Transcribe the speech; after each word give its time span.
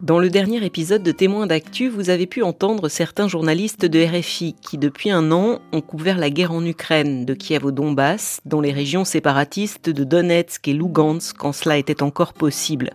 Dans 0.00 0.20
le 0.20 0.30
dernier 0.30 0.64
épisode 0.64 1.02
de 1.02 1.12
Témoins 1.12 1.46
d'actu, 1.46 1.88
vous 1.88 2.08
avez 2.08 2.26
pu 2.26 2.42
entendre 2.42 2.88
certains 2.88 3.28
journalistes 3.28 3.84
de 3.84 4.02
RFI 4.02 4.54
qui, 4.54 4.78
depuis 4.78 5.10
un 5.10 5.32
an, 5.32 5.58
ont 5.72 5.80
couvert 5.80 6.16
la 6.16 6.30
guerre 6.30 6.52
en 6.52 6.64
Ukraine, 6.64 7.26
de 7.26 7.34
Kiev 7.34 7.66
au 7.66 7.72
Donbass, 7.72 8.40
dans 8.46 8.60
les 8.60 8.72
régions 8.72 9.04
séparatistes 9.04 9.90
de 9.90 10.04
Donetsk 10.04 10.66
et 10.68 10.72
Lugansk, 10.72 11.36
quand 11.36 11.52
cela 11.52 11.76
était 11.76 12.02
encore 12.02 12.32
possible. 12.32 12.92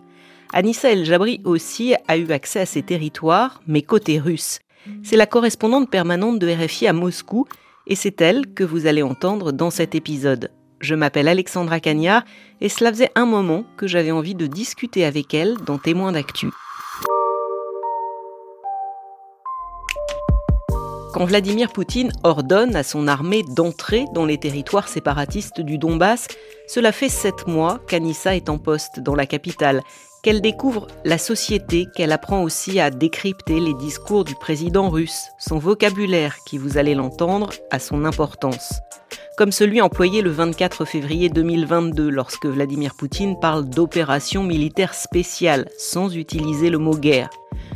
Anissa 0.53 0.91
El 0.91 1.03
Jabri 1.03 1.41
aussi 1.43 1.93
a 2.07 2.17
eu 2.17 2.31
accès 2.31 2.61
à 2.61 2.65
ces 2.65 2.81
territoires, 2.81 3.61
mais 3.67 3.81
côté 3.81 4.17
russe. 4.17 4.59
C'est 5.03 5.17
la 5.17 5.27
correspondante 5.27 5.91
permanente 5.91 6.39
de 6.39 6.47
RFI 6.47 6.87
à 6.87 6.93
Moscou, 6.93 7.45
et 7.85 7.95
c'est 7.95 8.21
elle 8.21 8.53
que 8.55 8.63
vous 8.63 8.87
allez 8.87 9.03
entendre 9.03 9.51
dans 9.51 9.69
cet 9.69 9.93
épisode. 9.93 10.49
Je 10.83 10.95
m'appelle 10.95 11.29
Alexandra 11.29 11.79
Cagnard, 11.79 12.23
et 12.59 12.67
cela 12.67 12.91
faisait 12.91 13.11
un 13.15 13.25
moment 13.25 13.63
que 13.77 13.87
j'avais 13.87 14.11
envie 14.11 14.35
de 14.35 14.47
discuter 14.47 15.05
avec 15.05 15.33
elle 15.33 15.55
dans 15.65 15.77
Témoins 15.77 16.11
d'actu. 16.11 16.49
Quand 21.13 21.23
Vladimir 21.23 21.71
Poutine 21.71 22.11
ordonne 22.23 22.75
à 22.75 22.83
son 22.83 23.07
armée 23.07 23.43
d'entrer 23.55 24.03
dans 24.13 24.25
les 24.25 24.37
territoires 24.37 24.89
séparatistes 24.89 25.61
du 25.61 25.77
Donbass, 25.77 26.27
cela 26.67 26.91
fait 26.91 27.07
sept 27.07 27.47
mois 27.47 27.79
qu'Anissa 27.87 28.35
est 28.35 28.49
en 28.49 28.57
poste 28.57 28.99
dans 28.99 29.15
la 29.15 29.25
capitale, 29.25 29.83
qu'elle 30.21 30.41
découvre 30.41 30.87
la 31.05 31.17
société, 31.17 31.85
qu'elle 31.95 32.11
apprend 32.11 32.43
aussi 32.43 32.81
à 32.81 32.89
décrypter 32.89 33.61
les 33.61 33.73
discours 33.75 34.25
du 34.25 34.35
président 34.35 34.89
russe. 34.89 35.29
Son 35.39 35.59
vocabulaire, 35.59 36.35
qui 36.45 36.57
vous 36.57 36.77
allez 36.77 36.93
l'entendre, 36.95 37.51
a 37.71 37.79
son 37.79 38.03
importance. 38.03 38.73
Comme 39.35 39.51
celui 39.51 39.81
employé 39.81 40.21
le 40.21 40.29
24 40.29 40.85
février 40.85 41.27
2022 41.27 42.07
lorsque 42.07 42.45
Vladimir 42.45 42.93
Poutine 42.93 43.39
parle 43.39 43.67
d'opération 43.67 44.43
militaire 44.43 44.93
spéciale, 44.93 45.67
sans 45.79 46.15
utiliser 46.15 46.69
le 46.69 46.77
mot 46.77 46.95
guerre. 46.95 47.31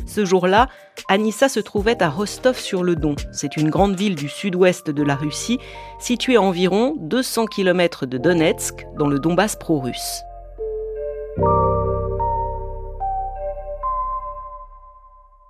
Ce 0.06 0.24
jour-là, 0.24 0.68
Anissa 1.08 1.48
se 1.48 1.58
trouvait 1.58 2.00
à 2.00 2.10
Rostov-sur-le-Don. 2.10 3.16
C'est 3.32 3.56
une 3.56 3.70
grande 3.70 3.96
ville 3.96 4.14
du 4.14 4.28
sud-ouest 4.28 4.88
de 4.90 5.02
la 5.02 5.16
Russie, 5.16 5.58
située 5.98 6.36
à 6.36 6.42
environ 6.42 6.94
200 7.00 7.46
km 7.46 8.06
de 8.06 8.18
Donetsk, 8.18 8.86
dans 8.96 9.08
le 9.08 9.18
Donbass 9.18 9.56
pro-russe. 9.56 10.22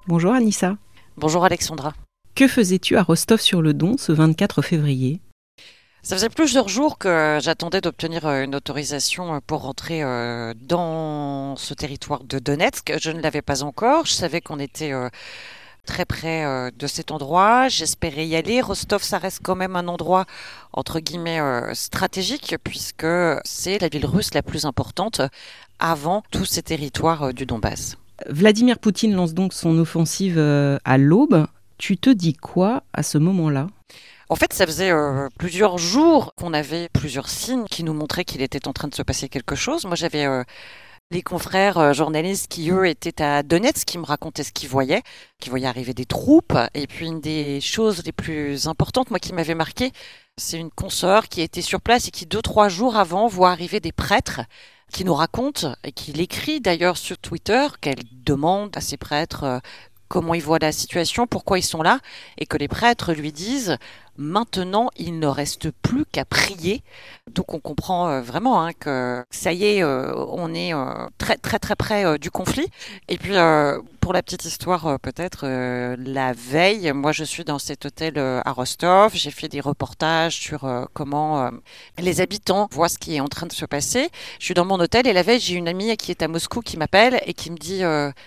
Bonjour 0.07 0.33
Anissa. 0.33 0.79
Bonjour 1.19 1.45
Alexandra. 1.45 1.93
Que 2.35 2.49
faisais-tu 2.49 2.97
à 2.97 3.03
Rostov-sur-le-Don 3.03 3.99
ce 3.99 4.13
24 4.13 4.63
février? 4.63 5.21
Ça 6.03 6.15
faisait 6.17 6.29
plusieurs 6.29 6.69
jours 6.69 6.97
que 6.97 7.39
j'attendais 7.43 7.81
d'obtenir 7.81 8.25
euh, 8.27 8.45
une 8.45 8.55
autorisation 8.55 9.35
euh, 9.35 9.39
pour 9.45 9.63
rentrer 9.63 10.03
euh, 10.03 10.55
dans 10.61 11.57
ce 11.57 11.75
territoire 11.75 12.23
de 12.25 12.39
Donetsk. 12.39 12.95
Je 13.01 13.11
ne 13.11 13.21
l'avais 13.21 13.43
pas 13.43 13.63
encore. 13.63 14.07
Je 14.07 14.13
savais 14.13 14.41
qu'on 14.41 14.61
était 14.61 14.93
très 15.85 16.05
près 16.05 16.71
de 16.71 16.87
cet 16.87 17.11
endroit. 17.11 17.69
J'espérais 17.69 18.27
y 18.27 18.37
aller. 18.37 18.61
Rostov, 18.61 19.03
ça 19.03 19.19
reste 19.19 19.41
quand 19.43 19.57
même 19.57 19.75
un 19.75 19.89
endroit 19.89 20.27
entre 20.73 21.01
guillemets 21.01 21.41
stratégique 21.75 22.57
puisque 22.63 23.07
c'est 23.45 23.79
la 23.79 23.89
ville 23.89 24.07
russe 24.07 24.35
la 24.35 24.43
plus 24.43 24.67
importante 24.67 25.21
avant 25.79 26.23
tous 26.31 26.45
ces 26.45 26.63
territoires 26.63 27.33
du 27.33 27.47
Donbass. 27.47 27.97
Vladimir 28.29 28.79
Poutine 28.79 29.15
lance 29.15 29.35
donc 29.35 29.53
son 29.53 29.79
offensive 29.79 30.39
à 30.39 30.99
l'aube. 30.99 31.47
Tu 31.79 31.97
te 31.97 32.11
dis 32.11 32.35
quoi 32.35 32.83
à 32.93 33.03
ce 33.03 33.19
moment-là? 33.19 33.69
En 34.29 34.37
fait, 34.37 34.53
ça 34.53 34.67
faisait 34.67 34.91
euh, 34.91 35.29
plusieurs 35.39 35.79
jours 35.79 36.35
qu'on 36.37 36.53
avait 36.53 36.89
plusieurs 36.93 37.29
signes 37.29 37.65
qui 37.65 37.83
nous 37.83 37.95
montraient 37.95 38.25
qu'il 38.25 38.43
était 38.43 38.69
en 38.69 38.73
train 38.73 38.89
de 38.89 38.95
se 38.95 39.03
passer 39.03 39.29
quelque 39.29 39.55
chose. 39.55 39.87
Moi, 39.87 39.97
j'avais 39.97 40.27
euh, 40.27 40.45
les 41.11 41.23
confrères 41.23 41.79
euh, 41.79 41.93
journalistes 41.95 42.49
qui, 42.49 42.71
eux, 42.71 42.87
étaient 42.87 43.23
à 43.23 43.43
Donetsk, 43.43 43.87
qui 43.87 43.97
me 43.97 44.05
racontaient 44.05 44.43
ce 44.43 44.53
qu'ils 44.53 44.69
voyaient, 44.69 45.03
qui 45.41 45.49
voyaient 45.49 45.67
arriver 45.67 45.95
des 45.95 46.05
troupes. 46.05 46.57
Et 46.75 46.87
puis, 46.87 47.07
une 47.07 47.21
des 47.21 47.63
choses 47.63 48.05
les 48.05 48.13
plus 48.13 48.67
importantes, 48.67 49.11
moi, 49.11 49.19
qui 49.19 49.33
m'avait 49.33 49.55
marqué, 49.55 49.93
c'est 50.37 50.59
une 50.59 50.71
consoeur 50.71 51.29
qui 51.29 51.41
était 51.41 51.63
sur 51.63 51.81
place 51.81 52.09
et 52.09 52.11
qui, 52.11 52.27
deux, 52.27 52.43
trois 52.43 52.69
jours 52.69 52.97
avant, 52.97 53.29
voit 53.29 53.51
arriver 53.51 53.81
des 53.81 53.93
prêtres 53.93 54.43
qui 54.93 55.05
nous 55.05 55.15
racontent 55.15 55.75
et 55.85 55.93
qui 55.93 56.13
l'écrit 56.13 56.61
d'ailleurs 56.61 56.99
sur 56.99 57.17
Twitter, 57.19 57.67
qu'elle 57.81 58.03
demande 58.13 58.77
à 58.77 58.81
ces 58.81 58.97
prêtres 58.99 59.61
comment 60.09 60.35
ils 60.35 60.43
voient 60.43 60.59
la 60.59 60.73
situation, 60.73 61.27
pourquoi 61.27 61.59
ils 61.59 61.65
sont 61.65 61.83
là, 61.83 62.01
et 62.39 62.47
que 62.47 62.57
les 62.57 62.69
prêtres 62.69 63.13
lui 63.13 63.33
disent 63.33 63.77
Maintenant, 64.19 64.91
il 64.97 65.21
ne 65.21 65.29
reste 65.29 65.71
plus 65.71 66.05
qu'à 66.05 66.25
prier. 66.25 66.83
Donc 67.33 67.55
on 67.55 67.61
comprend 67.61 68.09
euh, 68.09 68.21
vraiment 68.21 68.61
hein, 68.61 68.73
que 68.73 69.25
ça 69.31 69.53
y 69.53 69.65
est, 69.65 69.83
euh, 69.85 70.13
on 70.29 70.53
est 70.55 70.75
euh, 70.75 71.07
très 71.19 71.37
très 71.37 71.61
très 71.61 71.77
près 71.77 72.19
du 72.19 72.29
conflit. 72.31 72.67
Et 73.09 73.17
puis 73.17 73.35
pour 74.09 74.15
la 74.15 74.23
petite 74.23 74.47
histoire, 74.47 74.99
peut-être 75.01 75.47
la 75.99 76.33
veille, 76.33 76.91
moi 76.95 77.13
je 77.13 77.25
suis 77.25 77.45
dans 77.45 77.59
cet 77.59 77.85
hôtel 77.85 78.19
à 78.19 78.53
Rostov. 78.53 79.11
J'ai 79.13 79.31
fait 79.31 79.49
des 79.49 79.61
reportages 79.61 80.35
sur 80.35 80.67
comment 80.95 81.51
les 81.99 82.23
habitants 82.23 82.71
voient 82.73 82.89
ce 82.89 82.97
qui 82.97 83.17
est 83.17 83.21
en 83.21 83.29
train 83.29 83.47
de 83.47 83.53
se 83.53 83.67
passer. 83.67 84.09
Je 84.39 84.47
suis 84.47 84.55
dans 84.55 84.65
mon 84.65 84.81
hôtel 84.81 85.07
et 85.07 85.13
la 85.13 85.23
veille, 85.23 85.41
j'ai 85.41 85.57
une 85.57 85.69
amie 85.69 85.95
qui 85.99 86.11
est 86.11 86.23
à 86.23 86.29
Moscou 86.29 86.63
qui 86.63 86.79
m'appelle 86.79 87.21
et 87.27 87.35
qui 87.35 87.51
me 87.51 87.59
dit 87.59 87.83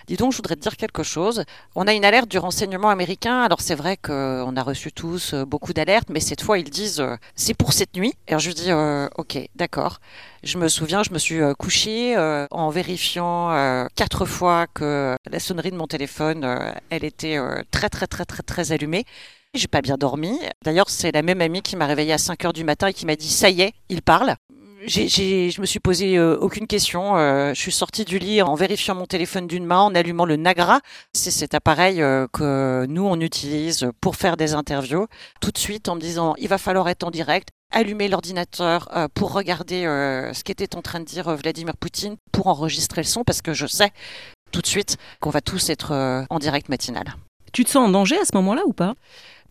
"Dis 0.05 0.17
donc, 0.17 0.33
je 0.33 0.37
voudrais 0.37 0.55
te 0.55 0.61
dire 0.61 0.77
quelque 0.77 1.01
chose. 1.01 1.45
On 1.73 1.87
a 1.87 1.93
une 1.93 2.05
alerte 2.05 2.29
du 2.29 2.37
renseignement 2.37 2.89
américain. 2.89 3.41
Alors 3.41 3.61
c'est 3.61 3.73
vrai 3.73 3.97
qu'on 3.97 4.55
a 4.55 4.61
reçu 4.61 4.91
tous 4.91 5.33
beaucoup 5.33 5.73
d'alerte, 5.73 6.09
mais 6.11 6.19
cette 6.19 6.43
fois 6.43 6.59
ils 6.59 6.69
disent 6.69 6.99
euh, 6.99 7.15
c'est 7.33 7.55
pour 7.55 7.73
cette 7.73 7.95
nuit. 7.95 8.13
Et 8.27 8.37
je 8.37 8.49
lui 8.49 8.53
dis 8.53 8.69
euh, 8.69 9.07
ok, 9.17 9.39
d'accord. 9.55 9.99
Je 10.43 10.57
me 10.57 10.67
souviens, 10.67 11.03
je 11.03 11.11
me 11.11 11.19
suis 11.19 11.39
euh, 11.39 11.53
couchée 11.53 12.17
en 12.51 12.69
vérifiant 12.69 13.49
quatre 13.95 14.25
fois 14.25 14.67
que 14.67 15.15
la 15.29 15.39
sonnerie 15.39 15.71
de 15.71 15.77
mon 15.77 15.87
téléphone, 15.87 16.45
elle 16.89 17.03
était 17.03 17.37
très 17.71 17.89
très 17.89 18.07
très 18.07 18.25
très 18.25 18.43
très 18.43 18.71
allumée. 18.71 19.05
J'ai 19.53 19.67
pas 19.67 19.81
bien 19.81 19.97
dormi. 19.97 20.39
D'ailleurs, 20.63 20.89
c'est 20.89 21.11
la 21.11 21.21
même 21.21 21.41
amie 21.41 21.61
qui 21.61 21.75
m'a 21.75 21.85
réveillée 21.85 22.13
à 22.13 22.17
5 22.17 22.45
heures 22.45 22.53
du 22.53 22.63
matin 22.63 22.87
et 22.87 22.93
qui 22.93 23.05
m'a 23.05 23.15
dit 23.15 23.29
ça 23.29 23.49
y 23.49 23.61
est, 23.61 23.73
il 23.89 24.01
parle 24.01 24.35
j'ai, 24.85 25.51
je 25.51 25.61
me 25.61 25.65
suis 25.65 25.79
posé 25.79 26.17
euh, 26.17 26.37
aucune 26.37 26.67
question. 26.67 27.15
Euh, 27.17 27.53
je 27.53 27.59
suis 27.59 27.71
sortie 27.71 28.05
du 28.05 28.19
lit 28.19 28.41
en 28.41 28.55
vérifiant 28.55 28.95
mon 28.95 29.05
téléphone 29.05 29.47
d'une 29.47 29.65
main, 29.65 29.79
en 29.79 29.95
allumant 29.95 30.25
le 30.25 30.35
Nagra. 30.35 30.81
C'est 31.13 31.31
cet 31.31 31.53
appareil 31.53 32.01
euh, 32.01 32.27
que 32.31 32.85
nous 32.87 33.05
on 33.05 33.19
utilise 33.19 33.89
pour 34.01 34.15
faire 34.15 34.37
des 34.37 34.53
interviews. 34.53 35.07
Tout 35.39 35.51
de 35.51 35.57
suite 35.57 35.89
en 35.89 35.95
me 35.95 36.01
disant 36.01 36.35
il 36.37 36.47
va 36.47 36.57
falloir 36.57 36.89
être 36.89 37.03
en 37.03 37.11
direct, 37.11 37.49
allumer 37.71 38.07
l'ordinateur 38.07 38.89
pour 39.13 39.33
regarder 39.33 39.83
ce 40.33 40.43
qu'était 40.43 40.75
en 40.75 40.81
train 40.81 40.99
de 40.99 41.05
dire 41.05 41.33
Vladimir 41.35 41.77
Poutine, 41.77 42.17
pour 42.31 42.47
enregistrer 42.47 43.01
le 43.01 43.07
son 43.07 43.23
parce 43.23 43.41
que 43.41 43.53
je 43.53 43.65
sais 43.65 43.91
tout 44.51 44.61
de 44.61 44.67
suite 44.67 44.97
qu'on 45.21 45.29
va 45.29 45.41
tous 45.41 45.69
être 45.69 46.25
en 46.29 46.39
direct 46.39 46.67
matinal. 46.67 47.15
Tu 47.53 47.63
te 47.63 47.69
sens 47.69 47.87
en 47.87 47.89
danger 47.89 48.17
à 48.17 48.25
ce 48.25 48.35
moment-là 48.35 48.63
ou 48.65 48.73
pas? 48.73 48.95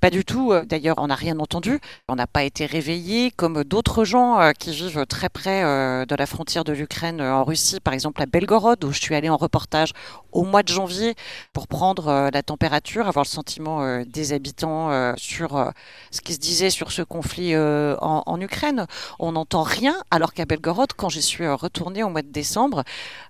Pas 0.01 0.11
du 0.11 0.25
tout. 0.25 0.53
Euh, 0.53 0.65
d'ailleurs, 0.65 0.97
on 0.99 1.09
n'a 1.09 1.15
rien 1.15 1.39
entendu. 1.39 1.79
On 2.09 2.17
n'a 2.17 2.27
pas 2.27 2.43
été 2.43 2.67
réveillé 2.67 3.31
comme 3.31 3.65
d'autres 3.65 4.05
gens 4.05 4.41
euh, 4.41 4.53
qui 4.53 4.71
vivent 4.71 5.05
très 5.07 5.29
près 5.29 5.63
euh, 5.63 6.07
de 6.07 6.15
la 6.15 6.27
frontière 6.27 6.65
de 6.65 6.73
l'Ukraine 6.73 7.21
en 7.21 7.45
Russie, 7.45 7.81
par 7.81 7.93
exemple 7.93 8.23
à 8.23 8.27
Belgorod, 8.27 8.83
où 8.85 8.93
je 8.93 9.01
suis 9.01 9.15
allée 9.15 9.29
en 9.29 9.37
reportage 9.37 9.93
au 10.33 10.45
mois 10.45 10.63
de 10.63 10.69
janvier 10.69 11.15
pour 11.53 11.69
prendre 11.69 12.31
la 12.33 12.43
température, 12.43 13.09
avoir 13.09 13.25
le 13.25 13.29
sentiment 13.29 14.05
des 14.05 14.33
habitants 14.33 15.15
sur 15.17 15.73
ce 16.13 16.21
qui 16.21 16.35
se 16.35 16.39
disait 16.39 16.71
sur 16.71 16.93
ce 16.93 17.03
conflit 17.03 17.57
en, 17.57 18.41
Ukraine. 18.41 18.87
On 19.19 19.33
n'entend 19.33 19.63
rien, 19.63 19.97
alors 20.13 20.33
qu'à 20.33 20.45
Belgorod, 20.45 20.93
quand 20.97 21.09
j'y 21.09 21.23
suis 21.23 21.49
retournée 21.49 22.05
au 22.05 22.11
mois 22.11 22.23
de 22.23 22.31
décembre, 22.31 22.85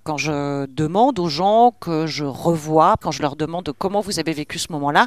quand 0.05 0.19
je 0.19 0.67
demande 0.67 1.19
aux 1.19 1.29
gens 1.29 1.73
que 1.81 2.07
je 2.07 2.25
revois, 2.27 2.97
quand 3.01 3.13
je 3.13 3.23
leur 3.23 3.35
demande 3.35 3.73
comment 3.79 4.03
vous 4.03 4.19
avez 4.19 4.35
vécu 4.35 4.59
ce 4.59 4.71
moment-là, 4.73 5.07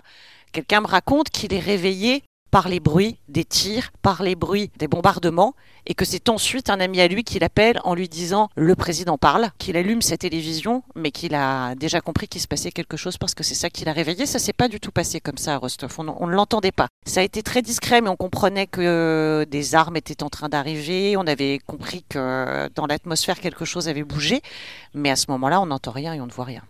Quelqu'un 0.54 0.82
me 0.82 0.88
raconte 0.88 1.32
qu'il 1.32 1.52
est 1.52 1.60
réveillé 1.60 2.24
par 2.52 2.70
les 2.70 2.80
bruits 2.80 3.18
des 3.28 3.44
tirs, 3.44 3.90
par 4.04 4.22
les 4.22 4.36
bruits 4.36 4.70
des 4.78 4.88
bombardements, 4.88 5.56
et 5.88 5.96
que 5.96 6.06
c'est 6.06 6.30
ensuite 6.30 6.70
un 6.70 6.80
ami 6.80 7.02
à 7.02 7.08
lui 7.08 7.24
qui 7.24 7.40
l'appelle 7.40 7.80
en 7.84 7.96
lui 7.96 8.08
disant 8.08 8.50
le 8.56 8.76
président 8.76 9.18
parle, 9.18 9.50
qu'il 9.58 9.76
allume 9.76 10.04
sa 10.04 10.16
télévision, 10.16 10.84
mais 10.94 11.10
qu'il 11.10 11.34
a 11.34 11.74
déjà 11.74 12.02
compris 12.02 12.28
qu'il 12.28 12.40
se 12.40 12.48
passait 12.48 12.72
quelque 12.72 12.96
chose 12.96 13.18
parce 13.18 13.34
que 13.34 13.42
c'est 13.44 13.56
ça 13.56 13.72
qui 13.72 13.84
l'a 13.84 13.94
réveillé. 13.94 14.28
Ça 14.28 14.38
s'est 14.38 14.54
pas 14.54 14.68
du 14.68 14.80
tout 14.80 14.92
passé 14.92 15.20
comme 15.20 15.40
ça 15.40 15.56
à 15.56 15.58
Rostov. 15.58 15.96
On, 15.98 16.08
on 16.08 16.28
ne 16.28 16.34
l'entendait 16.34 16.72
pas. 16.72 16.88
Ça 17.08 17.22
a 17.22 17.24
été 17.24 17.42
très 17.42 17.64
discret, 17.64 18.02
mais 18.02 18.10
on 18.10 18.16
comprenait 18.16 18.68
que 18.68 19.48
des 19.50 19.74
armes 19.74 19.96
étaient 19.96 20.22
en 20.22 20.30
train 20.30 20.50
d'arriver. 20.50 21.18
On 21.18 21.26
avait 21.26 21.58
compris 21.66 22.06
que 22.08 22.70
dans 22.76 22.86
l'atmosphère 22.86 23.40
quelque 23.40 23.66
chose 23.66 23.90
avait 23.90 24.04
bougé, 24.04 24.44
mais 24.94 25.10
à 25.10 25.16
ce 25.16 25.26
moment-là, 25.30 25.60
on 25.60 25.66
n'entend 25.66 25.90
rien 25.90 26.14
et 26.14 26.22
on 26.22 26.28
ne 26.28 26.32
voit 26.32 26.46
rien. 26.46 26.62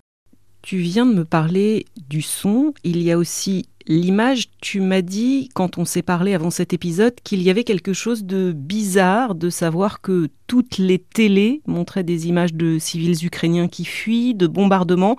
Tu 0.63 0.77
viens 0.77 1.05
de 1.05 1.13
me 1.13 1.25
parler 1.25 1.85
du 2.07 2.21
son. 2.21 2.73
Il 2.85 3.03
y 3.03 3.11
a 3.11 3.17
aussi 3.17 3.65
l'image. 3.85 4.45
Tu 4.61 4.79
m'as 4.79 5.01
dit, 5.01 5.49
quand 5.53 5.77
on 5.77 5.83
s'est 5.83 6.01
parlé 6.01 6.33
avant 6.33 6.51
cet 6.51 6.71
épisode, 6.71 7.15
qu'il 7.21 7.41
y 7.41 7.49
avait 7.49 7.65
quelque 7.65 7.91
chose 7.91 8.23
de 8.23 8.53
bizarre 8.53 9.35
de 9.35 9.49
savoir 9.49 9.99
que 9.99 10.29
toutes 10.47 10.77
les 10.77 10.99
télés 10.99 11.61
montraient 11.67 12.05
des 12.05 12.29
images 12.29 12.53
de 12.53 12.79
civils 12.79 13.25
ukrainiens 13.25 13.67
qui 13.67 13.83
fuient, 13.83 14.35
de 14.35 14.47
bombardements, 14.47 15.17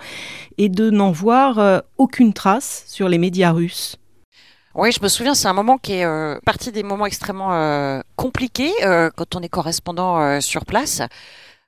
et 0.56 0.70
de 0.70 0.88
n'en 0.88 1.11
voir 1.11 1.58
euh, 1.58 1.81
aucune 1.99 2.32
trace 2.32 2.85
sur 2.88 3.11
les 3.11 3.19
médias 3.19 3.52
russes. 3.52 3.99
Oui, 4.75 4.93
je 4.93 5.02
me 5.02 5.08
souviens, 5.08 5.35
c'est 5.35 5.49
un 5.49 5.52
moment 5.52 5.76
qui 5.76 5.93
est 5.93 6.06
euh, 6.06 6.38
partie 6.46 6.73
des 6.73 6.82
moments 6.82 7.05
extrêmement 7.05 7.52
euh, 7.52 8.00
compliqués 8.17 8.73
quand 9.14 9.37
on 9.37 9.43
est 9.43 9.50
correspondant 9.50 10.41
sur 10.41 10.64
place 10.64 11.02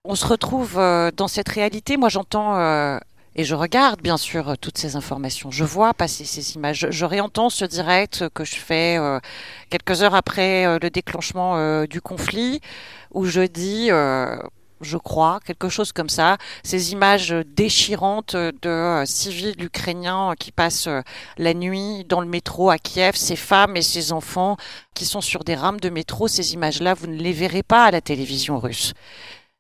On 0.07 0.15
se 0.15 0.27
retrouve 0.27 0.77
dans 1.15 1.29
cette 1.29 1.51
réalité. 1.51 1.99
Moi, 1.99 2.09
j'entends 2.09 2.55
et 3.37 3.45
je 3.45 3.55
regarde 3.55 4.03
bien 4.03 4.17
sûr 4.17 4.59
toutes 4.59 4.79
ces 4.79 4.97
informations. 4.97 5.51
Je 5.53 5.65
vois 5.65 5.95
passer 5.95 6.25
ces 6.25 6.57
images. 6.57 6.89
Je, 6.91 7.05
réentends 7.05 7.51
ce 7.51 7.65
direct 7.65 8.29
que 8.35 8.45
je 8.45 8.57
fais 8.57 8.99
euh, 8.99 9.21
quelques 9.71 10.03
heures 10.03 10.15
après 10.15 10.79
le 10.79 10.91
déclenchement 10.91 11.85
du 11.85 12.01
conflit, 12.01 12.61
où 13.13 13.27
je 13.27 13.43
dis 13.43 13.91
je 14.81 14.97
crois, 14.97 15.41
quelque 15.45 15.69
chose 15.69 15.93
comme 15.93 16.09
ça. 16.09 16.37
Ces 16.63 16.93
images 16.93 17.35
déchirantes 17.47 18.37
de 18.37 19.03
civils 19.07 19.55
ukrainiens 19.63 20.35
qui 20.39 20.53
passent 20.53 20.89
la 21.39 21.55
nuit 21.55 22.05
dans 22.05 22.21
le 22.21 22.27
métro 22.27 22.71
à 22.71 22.79
Kiev, 22.79 23.17
ces 23.17 23.37
femmes 23.37 23.77
et 23.77 23.83
ces 23.83 24.13
enfants 24.13 24.57
qui 24.95 25.05
sont 25.05 25.21
sur 25.21 25.45
des 25.45 25.55
rames 25.55 25.81
de 25.81 25.89
métro, 25.89 26.29
ces 26.29 26.55
images-là, 26.55 26.95
vous 26.95 27.07
ne 27.07 27.17
les 27.17 27.33
verrez 27.33 27.63
pas 27.63 27.85
à 27.85 27.91
la 27.91 28.01
télévision 28.01 28.59
russe. 28.59 28.93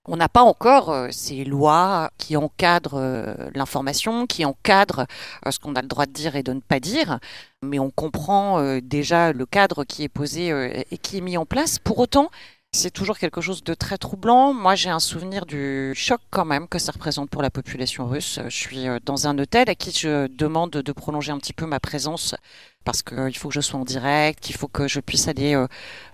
On 0.08 0.16
n'a 0.16 0.28
pas 0.28 0.42
encore 0.42 0.90
euh, 0.90 1.08
ces 1.10 1.44
lois 1.44 2.10
qui 2.16 2.36
encadrent 2.36 2.94
euh, 2.98 3.34
l'information, 3.54 4.26
qui 4.26 4.44
encadrent 4.44 5.06
euh, 5.44 5.50
ce 5.50 5.58
qu'on 5.58 5.74
a 5.74 5.82
le 5.82 5.88
droit 5.88 6.06
de 6.06 6.12
dire 6.12 6.36
et 6.36 6.44
de 6.44 6.52
ne 6.52 6.60
pas 6.60 6.78
dire, 6.78 7.18
mais 7.62 7.78
on 7.80 7.90
comprend 7.90 8.78
déjà 8.80 9.32
le 9.32 9.46
cadre 9.46 9.84
qui 9.84 10.04
est 10.04 10.08
posé 10.08 10.84
et 10.90 10.98
qui 10.98 11.18
est 11.18 11.20
mis 11.20 11.36
en 11.36 11.46
place. 11.46 11.78
Pour 11.78 11.98
autant, 11.98 12.30
c'est 12.72 12.90
toujours 12.90 13.18
quelque 13.18 13.40
chose 13.40 13.64
de 13.64 13.74
très 13.74 13.98
troublant. 13.98 14.52
Moi, 14.52 14.74
j'ai 14.74 14.90
un 14.90 15.00
souvenir 15.00 15.46
du 15.46 15.92
choc 15.96 16.20
quand 16.30 16.44
même 16.44 16.68
que 16.68 16.78
ça 16.78 16.92
représente 16.92 17.30
pour 17.30 17.42
la 17.42 17.50
population 17.50 18.06
russe. 18.06 18.38
Je 18.44 18.56
suis 18.56 18.86
dans 19.04 19.26
un 19.26 19.36
hôtel 19.38 19.68
à 19.68 19.74
qui 19.74 19.90
je 19.90 20.28
demande 20.28 20.70
de 20.70 20.92
prolonger 20.92 21.32
un 21.32 21.38
petit 21.38 21.54
peu 21.54 21.66
ma 21.66 21.80
présence 21.80 22.36
parce 22.86 23.02
qu'il 23.02 23.18
euh, 23.18 23.30
faut 23.32 23.48
que 23.48 23.54
je 23.54 23.60
sois 23.60 23.78
en 23.78 23.84
direct, 23.84 24.40
qu'il 24.40 24.56
faut 24.56 24.68
que 24.68 24.88
je 24.88 25.00
puisse 25.00 25.28
aller 25.28 25.54
euh, 25.54 25.66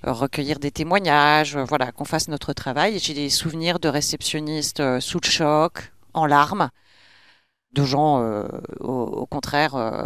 recueillir 0.02 0.58
des 0.58 0.72
témoignages, 0.72 1.56
voilà, 1.56 1.92
qu'on 1.92 2.04
fasse 2.04 2.26
notre 2.26 2.52
travail. 2.52 2.98
J'ai 2.98 3.14
des 3.14 3.30
souvenirs 3.30 3.78
de 3.78 3.88
réceptionnistes 3.88 4.82
sous 4.98 5.20
le 5.22 5.28
choc, 5.28 5.92
en 6.14 6.26
larmes 6.26 6.70
de 7.72 7.84
gens, 7.84 8.22
euh, 8.22 8.46
au, 8.80 9.26
contraire, 9.26 9.74
euh, 9.76 10.04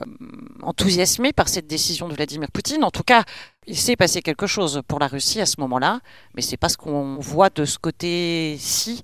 enthousiasmés 0.63 1.33
par 1.33 1.49
cette 1.49 1.67
décision 1.67 2.09
de 2.09 2.15
Vladimir 2.15 2.51
Poutine. 2.53 2.85
En 2.85 2.91
tout 2.91 3.03
cas, 3.03 3.25
il 3.67 3.77
s'est 3.77 3.97
passé 3.97 4.23
quelque 4.23 4.47
chose 4.47 4.83
pour 4.87 4.99
la 4.99 5.09
Russie 5.09 5.41
à 5.41 5.47
ce 5.47 5.61
moment-là, 5.61 6.01
mais 6.35 6.43
c'est 6.43 6.57
pas 6.57 6.69
ce 6.69 6.77
qu'on 6.77 7.17
voit 7.17 7.51
de 7.51 7.65
ce 7.65 7.79
côté-ci. 7.79 9.03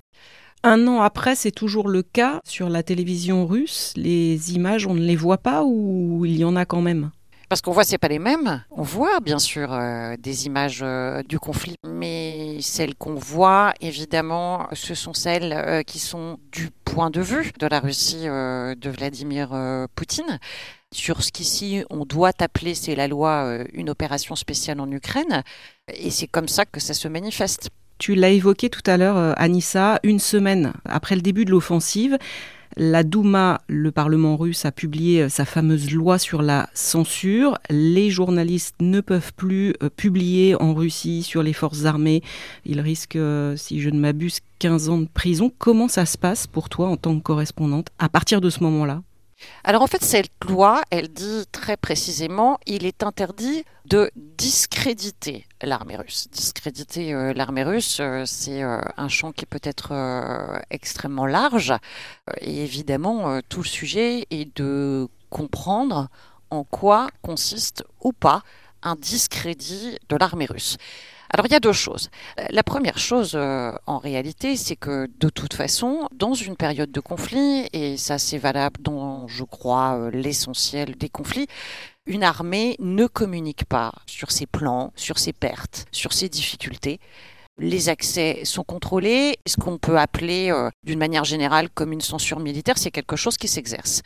Un 0.63 0.87
an 0.87 1.01
après, 1.01 1.35
c'est 1.35 1.51
toujours 1.51 1.89
le 1.89 2.03
cas 2.03 2.39
sur 2.45 2.69
la 2.69 2.83
télévision 2.83 3.45
russe. 3.45 3.91
Les 3.97 4.53
images, 4.53 4.87
on 4.87 4.93
ne 4.93 5.01
les 5.01 5.17
voit 5.17 5.39
pas 5.39 5.63
ou 5.65 6.23
il 6.25 6.37
y 6.37 6.45
en 6.45 6.55
a 6.55 6.65
quand 6.65 6.81
même? 6.81 7.11
Parce 7.53 7.61
qu'on 7.61 7.71
voit, 7.71 7.83
c'est 7.83 7.99
pas 7.99 8.07
les 8.07 8.17
mêmes. 8.17 8.63
On 8.71 8.81
voit 8.81 9.19
bien 9.19 9.37
sûr 9.37 9.71
euh, 9.71 10.15
des 10.17 10.47
images 10.47 10.79
euh, 10.81 11.21
du 11.21 11.37
conflit, 11.37 11.75
mais 11.85 12.57
celles 12.61 12.95
qu'on 12.95 13.13
voit, 13.13 13.75
évidemment, 13.79 14.67
ce 14.71 14.95
sont 14.95 15.13
celles 15.13 15.53
euh, 15.53 15.83
qui 15.83 15.99
sont 15.99 16.39
du 16.51 16.71
point 16.83 17.11
de 17.11 17.21
vue 17.21 17.51
de 17.59 17.67
la 17.67 17.79
Russie 17.79 18.23
de 18.23 18.89
Vladimir 18.89 19.49
Poutine 19.93 20.39
sur 20.91 21.21
ce 21.21 21.31
qu'ici 21.31 21.83
on 21.91 22.05
doit 22.05 22.31
appeler, 22.39 22.73
c'est 22.73 22.95
la 22.95 23.07
loi, 23.07 23.59
une 23.73 23.91
opération 23.91 24.35
spéciale 24.35 24.79
en 24.79 24.89
Ukraine. 24.89 25.43
Et 25.93 26.09
c'est 26.09 26.27
comme 26.27 26.47
ça 26.47 26.65
que 26.65 26.79
ça 26.79 26.95
se 26.95 27.07
manifeste. 27.07 27.69
Tu 27.99 28.15
l'as 28.15 28.29
évoqué 28.29 28.71
tout 28.71 28.81
à 28.87 28.97
l'heure, 28.97 29.39
Anissa, 29.39 29.99
une 30.01 30.19
semaine 30.19 30.73
après 30.85 31.15
le 31.15 31.21
début 31.21 31.45
de 31.45 31.51
l'offensive, 31.51 32.17
la 32.75 33.03
Douma, 33.03 33.61
le 33.67 33.91
Parlement 33.91 34.37
russe, 34.37 34.65
a 34.65 34.71
publié 34.71 35.23
euh, 35.23 35.29
sa 35.29 35.45
fameuse 35.45 35.91
loi 35.91 36.17
sur 36.17 36.41
la 36.41 36.69
censure. 36.73 37.57
Les 37.69 38.09
journalistes 38.09 38.75
ne 38.79 39.01
peuvent 39.01 39.33
plus 39.33 39.73
euh, 39.83 39.89
publier 39.89 40.55
en 40.61 40.73
Russie 40.73 41.23
sur 41.23 41.43
les 41.43 41.53
forces 41.53 41.85
armées. 41.85 42.21
Ils 42.65 42.81
risquent, 42.81 43.15
euh, 43.15 43.55
si 43.55 43.79
je 43.81 43.89
ne 43.89 43.99
m'abuse, 43.99 44.39
15 44.59 44.89
ans 44.89 44.97
de 44.99 45.07
prison. 45.07 45.51
Comment 45.57 45.87
ça 45.87 46.05
se 46.05 46.17
passe 46.17 46.47
pour 46.47 46.69
toi 46.69 46.87
en 46.87 46.97
tant 46.97 47.15
que 47.17 47.23
correspondante 47.23 47.87
à 47.99 48.09
partir 48.09 48.41
de 48.41 48.49
ce 48.49 48.63
moment-là? 48.63 49.01
Alors 49.63 49.81
en 49.81 49.87
fait, 49.87 50.03
cette 50.03 50.31
loi, 50.45 50.81
elle 50.89 51.07
dit 51.07 51.45
très 51.51 51.77
précisément, 51.77 52.59
il 52.65 52.85
est 52.85 53.01
interdit 53.01 53.63
de 53.85 54.11
discréditer 54.15 55.45
l'armée 55.61 55.95
russe. 55.95 56.27
Discréditer 56.31 57.13
euh, 57.13 57.33
l'armée 57.33 57.63
russe, 57.63 57.99
euh, 58.01 58.23
c'est 58.25 58.61
euh, 58.61 58.81
un 58.97 59.07
champ 59.07 59.31
qui 59.31 59.45
peut 59.45 59.61
être 59.63 59.93
extrêmement 60.69 61.25
large. 61.25 61.73
et 62.41 62.63
évidemment, 62.63 63.39
tout 63.47 63.61
le 63.61 63.67
sujet 63.67 64.27
est 64.31 64.55
de 64.57 65.07
comprendre 65.29 66.09
en 66.49 66.63
quoi 66.63 67.09
consiste 67.21 67.83
ou 68.01 68.11
pas 68.11 68.43
un 68.81 68.95
discrédit 68.95 69.97
de 70.09 70.17
l'armée 70.17 70.45
russe. 70.45 70.77
Alors 71.33 71.47
il 71.47 71.51
y 71.51 71.55
a 71.55 71.59
deux 71.59 71.73
choses. 71.73 72.11
La 72.51 72.61
première 72.61 72.99
chose 72.99 73.31
euh, 73.33 73.71
en 73.87 73.97
réalité, 73.97 74.55
c'est 74.55 74.75
que 74.75 75.09
de 75.17 75.29
toute 75.29 75.55
façon, 75.55 76.07
dans 76.13 76.35
une 76.35 76.55
période 76.55 76.91
de 76.91 76.99
conflit, 76.99 77.67
et 77.73 77.97
ça 77.97 78.19
c'est 78.19 78.37
valable 78.37 78.79
dans, 78.79 79.27
je 79.27 79.43
crois, 79.43 79.95
euh, 79.97 80.11
l'essentiel 80.11 80.95
des 80.95 81.09
conflits, 81.09 81.47
une 82.05 82.23
armée 82.23 82.75
ne 82.77 83.07
communique 83.07 83.65
pas 83.65 83.93
sur 84.05 84.31
ses 84.31 84.45
plans, 84.45 84.93
sur 84.95 85.17
ses 85.17 85.33
pertes, 85.33 85.85
sur 85.91 86.13
ses 86.13 86.29
difficultés. 86.29 86.99
Les 87.57 87.89
accès 87.89 88.41
sont 88.45 88.63
contrôlés. 88.63 89.37
Ce 89.47 89.57
qu'on 89.57 89.79
peut 89.79 89.97
appeler 89.97 90.51
euh, 90.51 90.69
d'une 90.83 90.99
manière 90.99 91.23
générale 91.23 91.69
comme 91.69 91.93
une 91.93 92.01
censure 92.01 92.39
militaire, 92.39 92.77
c'est 92.77 92.91
quelque 92.91 93.15
chose 93.15 93.37
qui 93.37 93.47
s'exerce. 93.47 94.03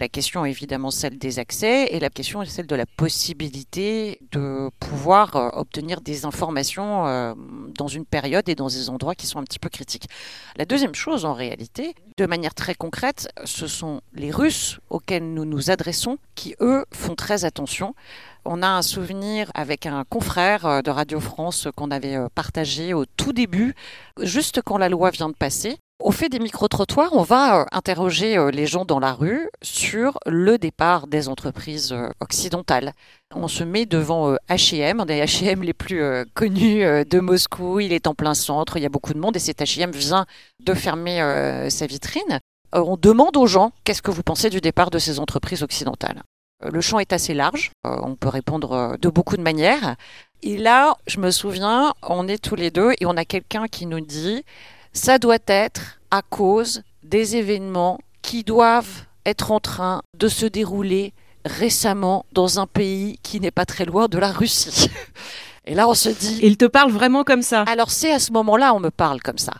La 0.00 0.08
question 0.08 0.44
est 0.44 0.50
évidemment 0.50 0.90
celle 0.90 1.18
des 1.18 1.38
accès 1.38 1.86
et 1.92 2.00
la 2.00 2.10
question 2.10 2.42
est 2.42 2.46
celle 2.46 2.66
de 2.66 2.74
la 2.74 2.84
possibilité 2.84 4.18
de 4.32 4.68
pouvoir 4.80 5.36
euh, 5.36 5.50
obtenir 5.52 6.00
des 6.00 6.24
informations 6.24 7.06
euh, 7.06 7.32
dans 7.78 7.86
une 7.86 8.04
période 8.04 8.48
et 8.48 8.56
dans 8.56 8.66
des 8.66 8.90
endroits 8.90 9.14
qui 9.14 9.28
sont 9.28 9.38
un 9.38 9.44
petit 9.44 9.60
peu 9.60 9.68
critiques. 9.68 10.08
La 10.56 10.64
deuxième 10.64 10.96
chose 10.96 11.24
en 11.24 11.32
réalité, 11.32 11.94
de 12.16 12.26
manière 12.26 12.54
très 12.54 12.74
concrète, 12.74 13.28
ce 13.44 13.68
sont 13.68 14.00
les 14.14 14.32
Russes 14.32 14.80
auxquels 14.90 15.32
nous 15.32 15.44
nous 15.44 15.70
adressons 15.70 16.18
qui, 16.34 16.56
eux, 16.60 16.84
font 16.92 17.14
très 17.14 17.44
attention. 17.44 17.94
On 18.44 18.64
a 18.64 18.68
un 18.68 18.82
souvenir 18.82 19.52
avec 19.54 19.86
un 19.86 20.02
confrère 20.02 20.66
euh, 20.66 20.82
de 20.82 20.90
Radio 20.90 21.20
France 21.20 21.68
qu'on 21.76 21.92
avait 21.92 22.16
partagé 22.34 22.94
au 22.94 23.04
tout 23.06 23.32
début, 23.32 23.76
juste 24.20 24.60
quand 24.60 24.76
la 24.76 24.88
loi 24.88 25.10
vient 25.10 25.28
de 25.28 25.36
passer, 25.36 25.78
au 26.04 26.10
fait 26.10 26.28
des 26.28 26.38
micro-trottoirs, 26.38 27.14
on 27.14 27.22
va 27.22 27.60
euh, 27.60 27.64
interroger 27.72 28.36
euh, 28.36 28.50
les 28.50 28.66
gens 28.66 28.84
dans 28.84 29.00
la 29.00 29.14
rue 29.14 29.48
sur 29.62 30.18
le 30.26 30.58
départ 30.58 31.06
des 31.06 31.30
entreprises 31.30 31.92
euh, 31.92 32.10
occidentales. 32.20 32.92
On 33.34 33.48
se 33.48 33.64
met 33.64 33.86
devant 33.86 34.34
H&M, 34.50 35.00
un 35.00 35.06
des 35.06 35.20
H&M 35.22 35.62
les 35.62 35.72
plus 35.72 36.02
connus 36.34 36.84
de 36.84 37.20
Moscou. 37.20 37.80
Il 37.80 37.92
est 37.92 38.06
en 38.06 38.14
plein 38.14 38.34
centre, 38.34 38.76
il 38.76 38.82
y 38.82 38.86
a 38.86 38.90
beaucoup 38.90 39.12
de 39.12 39.18
monde 39.18 39.34
et 39.34 39.40
cet 39.40 39.60
H&M 39.60 39.90
vient 39.90 40.24
de 40.62 40.74
fermer 40.74 41.18
sa 41.68 41.86
vitrine. 41.86 42.38
On 42.72 42.96
demande 42.96 43.36
aux 43.36 43.48
gens 43.48 43.72
qu'est-ce 43.82 44.02
que 44.02 44.12
vous 44.12 44.22
pensez 44.22 44.50
du 44.50 44.60
départ 44.60 44.90
de 44.90 45.00
ces 45.00 45.18
entreprises 45.18 45.64
occidentales? 45.64 46.22
Le 46.62 46.80
champ 46.80 47.00
est 47.00 47.12
assez 47.12 47.34
large, 47.34 47.72
on 47.82 48.14
peut 48.14 48.28
répondre 48.28 48.96
de 48.96 49.08
beaucoup 49.08 49.36
de 49.36 49.42
manières. 49.42 49.96
Et 50.42 50.56
là, 50.56 50.94
je 51.08 51.18
me 51.18 51.32
souviens, 51.32 51.92
on 52.02 52.28
est 52.28 52.40
tous 52.40 52.54
les 52.54 52.70
deux 52.70 52.92
et 53.00 53.06
on 53.06 53.16
a 53.16 53.24
quelqu'un 53.24 53.66
qui 53.66 53.86
nous 53.86 54.00
dit 54.00 54.44
ça 54.94 55.18
doit 55.18 55.38
être 55.46 55.98
à 56.10 56.22
cause 56.22 56.82
des 57.02 57.36
événements 57.36 57.98
qui 58.22 58.44
doivent 58.44 59.04
être 59.26 59.50
en 59.50 59.60
train 59.60 60.00
de 60.16 60.28
se 60.28 60.46
dérouler 60.46 61.12
récemment 61.44 62.24
dans 62.32 62.58
un 62.58 62.66
pays 62.66 63.18
qui 63.22 63.40
n'est 63.40 63.50
pas 63.50 63.66
très 63.66 63.84
loin 63.84 64.08
de 64.08 64.18
la 64.18 64.32
Russie. 64.32 64.88
Et 65.66 65.74
là, 65.74 65.88
on 65.88 65.94
se 65.94 66.08
dit... 66.08 66.40
Il 66.42 66.56
te 66.56 66.64
parle 66.64 66.90
vraiment 66.90 67.24
comme 67.24 67.42
ça 67.42 67.62
Alors 67.62 67.90
c'est 67.90 68.12
à 68.12 68.18
ce 68.18 68.32
moment-là, 68.32 68.74
on 68.74 68.80
me 68.80 68.90
parle 68.90 69.20
comme 69.20 69.38
ça. 69.38 69.52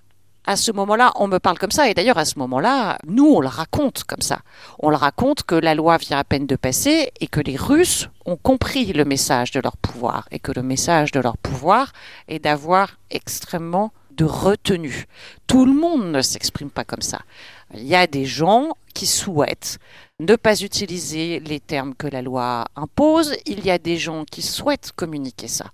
À 0.46 0.56
ce 0.56 0.72
moment-là, 0.72 1.12
on 1.16 1.26
me 1.26 1.38
parle 1.38 1.58
comme 1.58 1.70
ça. 1.70 1.88
Et 1.88 1.94
d'ailleurs, 1.94 2.18
à 2.18 2.26
ce 2.26 2.38
moment-là, 2.38 2.98
nous, 3.06 3.26
on 3.26 3.40
le 3.40 3.48
raconte 3.48 4.04
comme 4.04 4.20
ça. 4.20 4.40
On 4.78 4.90
le 4.90 4.96
raconte 4.96 5.42
que 5.42 5.54
la 5.54 5.74
loi 5.74 5.96
vient 5.96 6.18
à 6.18 6.24
peine 6.24 6.46
de 6.46 6.56
passer 6.56 7.10
et 7.18 7.26
que 7.26 7.40
les 7.40 7.56
Russes 7.56 8.10
ont 8.26 8.36
compris 8.36 8.92
le 8.92 9.06
message 9.06 9.52
de 9.52 9.60
leur 9.60 9.78
pouvoir. 9.78 10.28
Et 10.30 10.38
que 10.38 10.52
le 10.52 10.62
message 10.62 11.12
de 11.12 11.20
leur 11.20 11.38
pouvoir 11.38 11.92
est 12.28 12.40
d'avoir 12.40 12.98
extrêmement 13.10 13.90
de 14.16 14.24
retenue. 14.24 15.06
Tout 15.46 15.66
le 15.66 15.72
monde 15.72 16.10
ne 16.10 16.22
s'exprime 16.22 16.70
pas 16.70 16.84
comme 16.84 17.02
ça. 17.02 17.20
Il 17.74 17.84
y 17.84 17.94
a 17.94 18.06
des 18.06 18.24
gens 18.24 18.70
qui 18.94 19.06
souhaitent 19.06 19.78
ne 20.20 20.36
pas 20.36 20.60
utiliser 20.60 21.40
les 21.40 21.60
termes 21.60 21.94
que 21.94 22.06
la 22.06 22.22
loi 22.22 22.66
impose. 22.76 23.34
Il 23.46 23.64
y 23.64 23.70
a 23.70 23.78
des 23.78 23.96
gens 23.96 24.24
qui 24.24 24.42
souhaitent 24.42 24.92
communiquer 24.94 25.48
ça. 25.48 25.66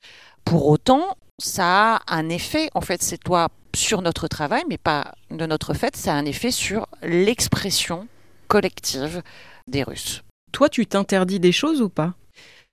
Pour 0.44 0.68
autant, 0.68 1.16
ça 1.38 1.96
a 1.96 2.16
un 2.16 2.28
effet, 2.28 2.70
en 2.74 2.80
fait, 2.80 3.02
cette 3.02 3.26
loi 3.28 3.48
sur 3.74 4.02
notre 4.02 4.28
travail, 4.28 4.62
mais 4.68 4.78
pas 4.78 5.14
de 5.30 5.46
notre 5.46 5.74
fait, 5.74 5.96
ça 5.96 6.14
a 6.14 6.16
un 6.16 6.24
effet 6.24 6.50
sur 6.50 6.86
l'expression 7.02 8.08
collective 8.48 9.22
des 9.68 9.82
Russes. 9.82 10.22
Toi, 10.52 10.68
tu 10.68 10.86
t'interdis 10.86 11.38
des 11.38 11.52
choses 11.52 11.80
ou 11.80 11.88
pas? 11.88 12.14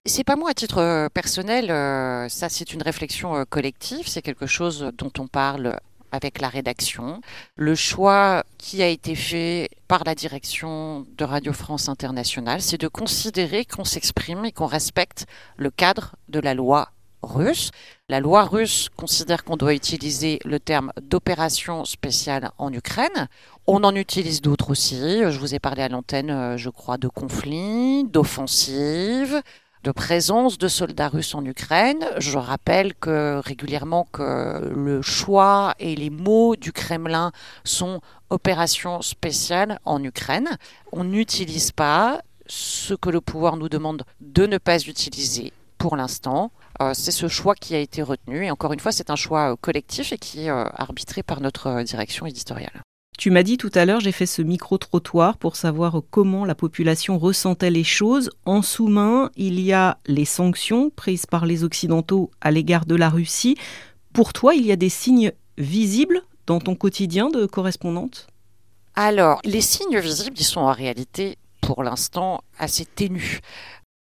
C'est 0.08 0.24
pas 0.24 0.36
moi 0.36 0.52
à 0.52 0.54
titre 0.54 0.80
euh, 0.80 1.10
personnel, 1.10 1.72
euh, 1.72 2.30
ça 2.30 2.50
c'est 2.50 2.74
une 2.74 2.82
réflexion 2.82 3.36
euh, 3.36 3.44
collective, 3.44 4.08
c'est 4.08 4.22
quelque 4.22 4.46
chose 4.46 4.92
dont 4.98 5.12
on 5.20 5.28
parle 5.28 5.78
avec 6.12 6.40
la 6.40 6.48
rédaction. 6.48 7.22
Le 7.56 7.76
choix 7.76 8.44
qui 8.58 8.82
a 8.82 8.88
été 8.88 9.16
fait 9.16 9.70
par 9.88 10.04
la 10.06 10.16
direction 10.16 11.06
de 11.18 11.26
Radio 11.26 11.52
France 11.52 11.90
Internationale, 11.90 12.62
c'est 12.62 12.80
de 12.80 12.88
considérer 12.88 13.66
qu'on 13.66 13.84
s'exprime 13.84 14.46
et 14.46 14.52
qu'on 14.52 14.66
respecte 14.66 15.26
le 15.58 15.70
cadre 15.70 16.16
de 16.30 16.40
la 16.40 16.54
loi 16.54 16.90
russe. 17.24 17.72
La 18.08 18.22
loi 18.22 18.46
russe 18.46 18.88
considère 18.96 19.44
qu'on 19.44 19.58
doit 19.58 19.74
utiliser 19.74 20.40
le 20.46 20.60
terme 20.60 20.94
d'opération 21.02 21.84
spéciale 21.84 22.52
en 22.58 22.72
Ukraine. 22.72 23.28
On 23.66 23.84
en 23.84 23.94
utilise 23.96 24.42
d'autres 24.42 24.72
aussi. 24.72 25.20
Je 25.30 25.40
vous 25.40 25.56
ai 25.56 25.60
parlé 25.60 25.82
à 25.82 25.90
l'antenne, 25.90 26.56
je 26.56 26.70
crois, 26.70 26.98
de 26.98 27.10
conflits, 27.10 28.06
d'offensives, 28.06 29.42
présence 29.92 30.58
de 30.58 30.68
soldats 30.68 31.10
russes 31.10 31.36
en 31.36 31.44
Ukraine. 31.46 32.06
Je 32.18 32.38
rappelle 32.38 32.94
que 32.96 33.40
régulièrement 33.44 34.08
que 34.12 34.72
le 34.74 35.02
choix 35.02 35.74
et 35.80 35.96
les 35.96 36.10
mots 36.10 36.56
du 36.56 36.72
Kremlin 36.72 37.32
sont 37.64 38.02
opération 38.30 39.02
spéciale 39.02 39.80
en 39.86 40.04
Ukraine. 40.04 40.50
On 40.92 41.04
n'utilise 41.04 41.72
pas 41.72 42.22
ce 42.48 42.94
que 42.94 43.10
le 43.10 43.22
pouvoir 43.22 43.58
nous 43.58 43.70
demande 43.70 44.04
de 44.22 44.46
ne 44.46 44.58
pas 44.58 44.80
utiliser 44.80 45.54
pour 45.78 45.96
l'instant. 45.96 46.52
Euh, 46.82 46.94
c'est 46.94 47.12
ce 47.12 47.28
choix 47.28 47.56
qui 47.56 47.76
a 47.76 47.80
été 47.80 48.02
retenu. 48.02 48.46
Et 48.46 48.52
encore 48.52 48.74
une 48.74 48.80
fois, 48.80 48.92
c'est 48.92 49.10
un 49.10 49.16
choix 49.16 49.54
euh, 49.54 49.56
collectif 49.60 50.12
et 50.12 50.18
qui 50.18 50.46
est 50.46 50.50
euh, 50.50 50.66
arbitré 50.74 51.24
par 51.24 51.42
notre 51.42 51.82
direction 51.84 52.26
éditoriale. 52.26 52.82
Tu 53.18 53.32
m'as 53.32 53.42
dit 53.42 53.58
tout 53.58 53.72
à 53.74 53.86
l'heure, 53.86 54.00
j'ai 54.00 54.12
fait 54.12 54.28
ce 54.28 54.44
micro-trottoir 54.44 55.38
pour 55.38 55.56
savoir 55.56 56.02
comment 56.12 56.46
la 56.46 56.54
population 56.54 57.18
ressentait 57.18 57.72
les 57.72 57.84
choses. 57.84 58.30
En 58.46 58.62
sous-main, 58.62 59.32
il 59.36 59.60
y 59.60 59.74
a 59.74 59.98
les 60.06 60.24
sanctions 60.24 60.92
prises 60.92 61.26
par 61.26 61.48
les 61.48 61.64
Occidentaux 61.64 62.30
à 62.42 62.52
l'égard 62.52 62.86
de 62.86 62.94
la 62.94 63.10
Russie. 63.10 63.58
Pour 64.14 64.34
toi, 64.34 64.54
il 64.54 64.68
y 64.68 64.72
a 64.72 64.76
des 64.76 64.90
signes 64.90 65.32
visibles 65.58 66.22
dans 66.46 66.60
ton 66.60 66.76
quotidien 66.76 67.30
de 67.30 67.48
correspondante? 67.48 68.28
Alors, 68.94 69.42
les 69.44 69.62
signes 69.62 70.00
visibles, 70.00 70.38
ils 70.40 70.46
sont 70.46 70.62
en 70.62 70.72
réalité, 70.72 71.38
pour 71.62 71.84
l'instant, 71.84 72.42
assez 72.60 72.86
ténus. 72.86 73.40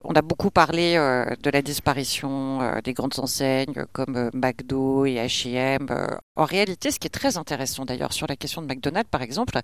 On 0.08 0.14
a 0.14 0.22
beaucoup 0.22 0.50
parlé 0.52 0.94
euh, 0.96 1.25
de 1.42 1.50
la 1.50 1.62
disparition 1.62 2.62
euh, 2.62 2.80
des 2.80 2.92
grandes 2.92 3.18
enseignes 3.18 3.86
comme 3.92 4.16
euh, 4.16 4.30
McDo 4.34 5.04
et 5.04 5.16
H&M. 5.16 5.88
en 6.36 6.44
réalité, 6.44 6.92
ce 6.92 7.00
qui 7.00 7.08
est 7.08 7.10
très 7.10 7.36
intéressant 7.36 7.84
d'ailleurs 7.84 8.12
sur 8.12 8.28
la 8.28 8.36
question 8.36 8.62
de 8.62 8.68
McDonald's, 8.68 9.10
par 9.10 9.22
exemple, 9.22 9.58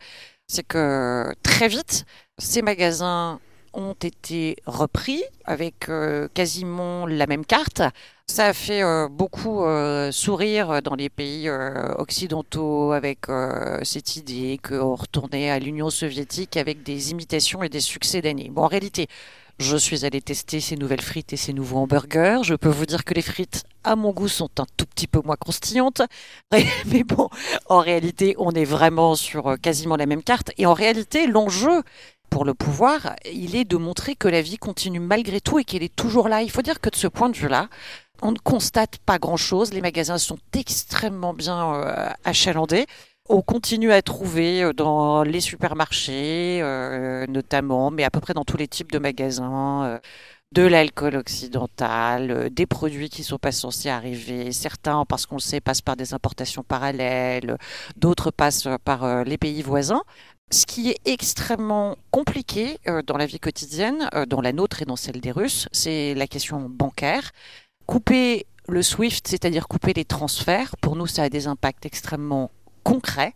c'est 0.49 0.67
que 0.67 1.33
très 1.45 1.69
vite, 1.69 2.07
ces 2.39 2.61
magasins 2.61 3.39
ont 3.73 3.95
été 3.95 4.57
repris 4.67 5.23
avec 5.45 5.89
quasiment 6.35 7.07
la 7.07 7.27
même 7.27 7.47
carte. 7.47 7.81
Ça 8.27 8.49
a 8.49 8.53
fait 8.53 8.83
beaucoup 9.09 9.65
sourire 10.11 10.83
dans 10.83 10.95
les 10.95 11.09
pays 11.09 11.49
occidentaux 11.97 12.93
avec 12.93 13.21
cette 13.83 14.17
idée 14.17 14.61
qu'on 14.63 14.95
retournait 14.95 15.51
à 15.51 15.59
l'Union 15.59 15.89
soviétique 15.89 16.59
avec 16.59 16.83
des 16.83 17.13
imitations 17.13 17.63
et 17.63 17.71
des 17.71 17.81
succès 17.81 18.21
d'années. 18.21 18.51
Bon, 18.51 18.65
en 18.65 18.69
réalité, 18.69 19.09
je 19.59 19.77
suis 19.77 20.05
allée 20.05 20.21
tester 20.21 20.61
ces 20.61 20.77
nouvelles 20.77 21.01
frites 21.01 21.33
et 21.33 21.37
ces 21.37 21.53
nouveaux 21.53 21.79
hamburgers. 21.79 22.41
Je 22.43 22.55
peux 22.55 22.69
vous 22.69 22.87
dire 22.87 23.05
que 23.05 23.15
les 23.15 23.23
frites, 23.23 23.65
à 23.85 23.97
mon 23.97 24.13
goût, 24.13 24.29
sont 24.29 24.51
un 24.59 24.67
tout 24.77 24.87
petit 24.87 25.07
peu 25.07 25.21
moins 25.25 25.37
croustillantes. 25.37 26.03
Mais 26.87 27.05
bon, 27.05 27.29
en 27.67 27.81
réalité, 27.81 28.35
on 28.39 28.53
est 28.53 28.65
vraiment 28.65 29.15
sur 29.15 29.49
euh, 29.49 29.57
quasiment 29.57 29.97
la 29.97 30.07
même 30.07 30.23
carte. 30.23 30.51
Et 30.59 30.67
en 30.67 30.75
réalité, 30.75 31.27
l'enjeu 31.27 31.83
pour 32.31 32.45
le 32.45 32.55
pouvoir, 32.55 33.15
il 33.31 33.57
est 33.57 33.65
de 33.65 33.77
montrer 33.77 34.17
que 34.17 34.27
la 34.27 34.41
vie 34.41 34.57
continue 34.57 35.01
malgré 35.01 35.41
tout 35.41 35.59
et 35.59 35.65
qu'elle 35.65 35.83
est 35.83 35.95
toujours 35.95 36.29
là. 36.29 36.43
Il 36.43 36.51
faut 36.51 36.63
dire 36.63 36.81
que 36.81 36.89
de 36.89 36.97
ce 36.97 37.07
point 37.07 37.29
de 37.29 37.37
vue-là, 37.37 37.69
on 38.23 38.33
ne 38.33 38.39
constate 38.39 38.99
pas 38.99 39.19
grand-chose. 39.19 39.75
Les 39.75 39.83
magasins 39.83 40.17
sont 40.17 40.39
extrêmement 40.55 41.35
bien 41.35 41.75
euh, 41.75 42.09
achalandés. 42.25 42.87
On 43.29 43.41
continue 43.41 43.93
à 43.93 44.03
trouver 44.03 44.63
euh, 44.65 44.73
dans 44.73 45.23
les 45.23 45.41
supermarchés, 45.41 46.61
euh, 46.61 47.25
notamment, 47.29 47.91
mais 47.93 48.03
à 48.03 48.11
peu 48.11 48.21
près 48.21 48.35
dans 48.35 48.45
tous 48.45 48.57
les 48.57 48.67
types 48.67 48.91
de 48.91 48.99
magasins, 48.99 49.85
euh, 49.85 49.99
de 50.53 50.63
l'alcool 50.63 51.17
occidental, 51.17 52.51
des 52.51 52.67
produits 52.67 53.09
qui 53.11 53.21
ne 53.23 53.27
sont 53.27 53.39
pas 53.39 53.53
censés 53.53 53.89
arriver. 53.89 54.51
Certains, 54.53 55.05
parce 55.07 55.27
qu'on 55.27 55.37
le 55.37 55.41
sait, 55.41 55.61
passent 55.61 55.81
par 55.83 55.97
des 55.97 56.15
importations 56.15 56.65
parallèles, 56.65 57.57
d'autres 57.97 58.31
passent 58.33 58.69
par 58.85 59.25
les 59.25 59.39
pays 59.39 59.63
voisins. 59.63 60.03
Ce 60.51 60.67
qui 60.67 60.91
est 60.91 61.01
extrêmement 61.07 61.97
compliqué 62.11 62.79
dans 63.07 63.17
la 63.17 63.25
vie 63.25 63.41
quotidienne, 63.41 64.11
dans 64.29 64.43
la 64.43 64.53
nôtre 64.53 64.83
et 64.83 64.85
dans 64.85 64.97
celle 64.97 65.23
des 65.23 65.31
Russes, 65.33 65.69
c'est 65.73 66.15
la 66.15 66.27
question 66.27 66.69
bancaire. 66.69 67.31
Couper 67.87 68.45
le 68.69 68.83
SWIFT, 68.83 69.27
c'est-à-dire 69.27 69.69
couper 69.69 69.95
les 69.95 70.05
transferts, 70.05 70.77
pour 70.83 70.97
nous, 70.97 71.07
ça 71.07 71.23
a 71.23 71.29
des 71.31 71.47
impacts 71.47 71.87
extrêmement 71.87 72.51
concret. 72.83 73.35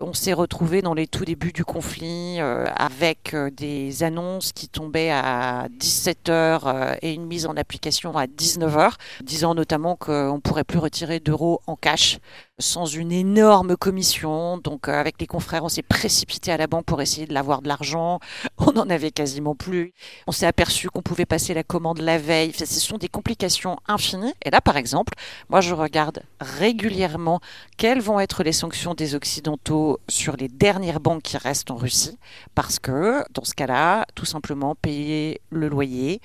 On 0.00 0.12
s'est 0.12 0.32
retrouvé 0.32 0.80
dans 0.80 0.94
les 0.94 1.08
tout 1.08 1.24
débuts 1.24 1.52
du 1.52 1.64
conflit 1.64 2.36
euh, 2.38 2.66
avec 2.76 3.34
euh, 3.34 3.50
des 3.50 4.04
annonces 4.04 4.52
qui 4.52 4.68
tombaient 4.68 5.10
à 5.10 5.66
17h 5.80 6.60
euh, 6.66 6.94
et 7.02 7.12
une 7.14 7.26
mise 7.26 7.46
en 7.46 7.56
application 7.56 8.16
à 8.16 8.26
19h, 8.26 8.92
disant 9.24 9.56
notamment 9.56 9.96
qu'on 9.96 10.36
ne 10.36 10.40
pourrait 10.40 10.62
plus 10.62 10.78
retirer 10.78 11.18
d'euros 11.18 11.62
en 11.66 11.74
cash 11.74 12.20
sans 12.58 12.86
une 12.86 13.12
énorme 13.12 13.76
commission. 13.76 14.58
Donc 14.58 14.88
avec 14.88 15.20
les 15.20 15.26
confrères, 15.26 15.64
on 15.64 15.68
s'est 15.68 15.82
précipité 15.82 16.52
à 16.52 16.56
la 16.56 16.66
banque 16.66 16.84
pour 16.84 17.00
essayer 17.00 17.26
de 17.26 17.34
l'avoir 17.34 17.62
de 17.62 17.68
l'argent. 17.68 18.20
On 18.58 18.72
n'en 18.72 18.90
avait 18.90 19.10
quasiment 19.10 19.54
plus. 19.54 19.92
On 20.26 20.32
s'est 20.32 20.46
aperçu 20.46 20.90
qu'on 20.90 21.02
pouvait 21.02 21.26
passer 21.26 21.54
la 21.54 21.62
commande 21.62 21.98
la 22.00 22.18
veille. 22.18 22.52
ce 22.52 22.66
sont 22.66 22.98
des 22.98 23.08
complications 23.08 23.78
infinies. 23.86 24.34
Et 24.44 24.50
là, 24.50 24.60
par 24.60 24.76
exemple, 24.76 25.14
moi, 25.48 25.60
je 25.60 25.74
regarde 25.74 26.22
régulièrement 26.40 27.40
quelles 27.76 28.00
vont 28.00 28.20
être 28.20 28.42
les 28.42 28.52
sanctions 28.52 28.94
des 28.94 29.14
Occidentaux 29.14 30.00
sur 30.08 30.36
les 30.36 30.48
dernières 30.48 31.00
banques 31.00 31.22
qui 31.22 31.36
restent 31.36 31.70
en 31.70 31.76
Russie. 31.76 32.18
Parce 32.54 32.78
que, 32.78 33.24
dans 33.32 33.44
ce 33.44 33.54
cas-là, 33.54 34.06
tout 34.14 34.24
simplement 34.26 34.74
payer 34.74 35.40
le 35.50 35.68
loyer, 35.68 36.20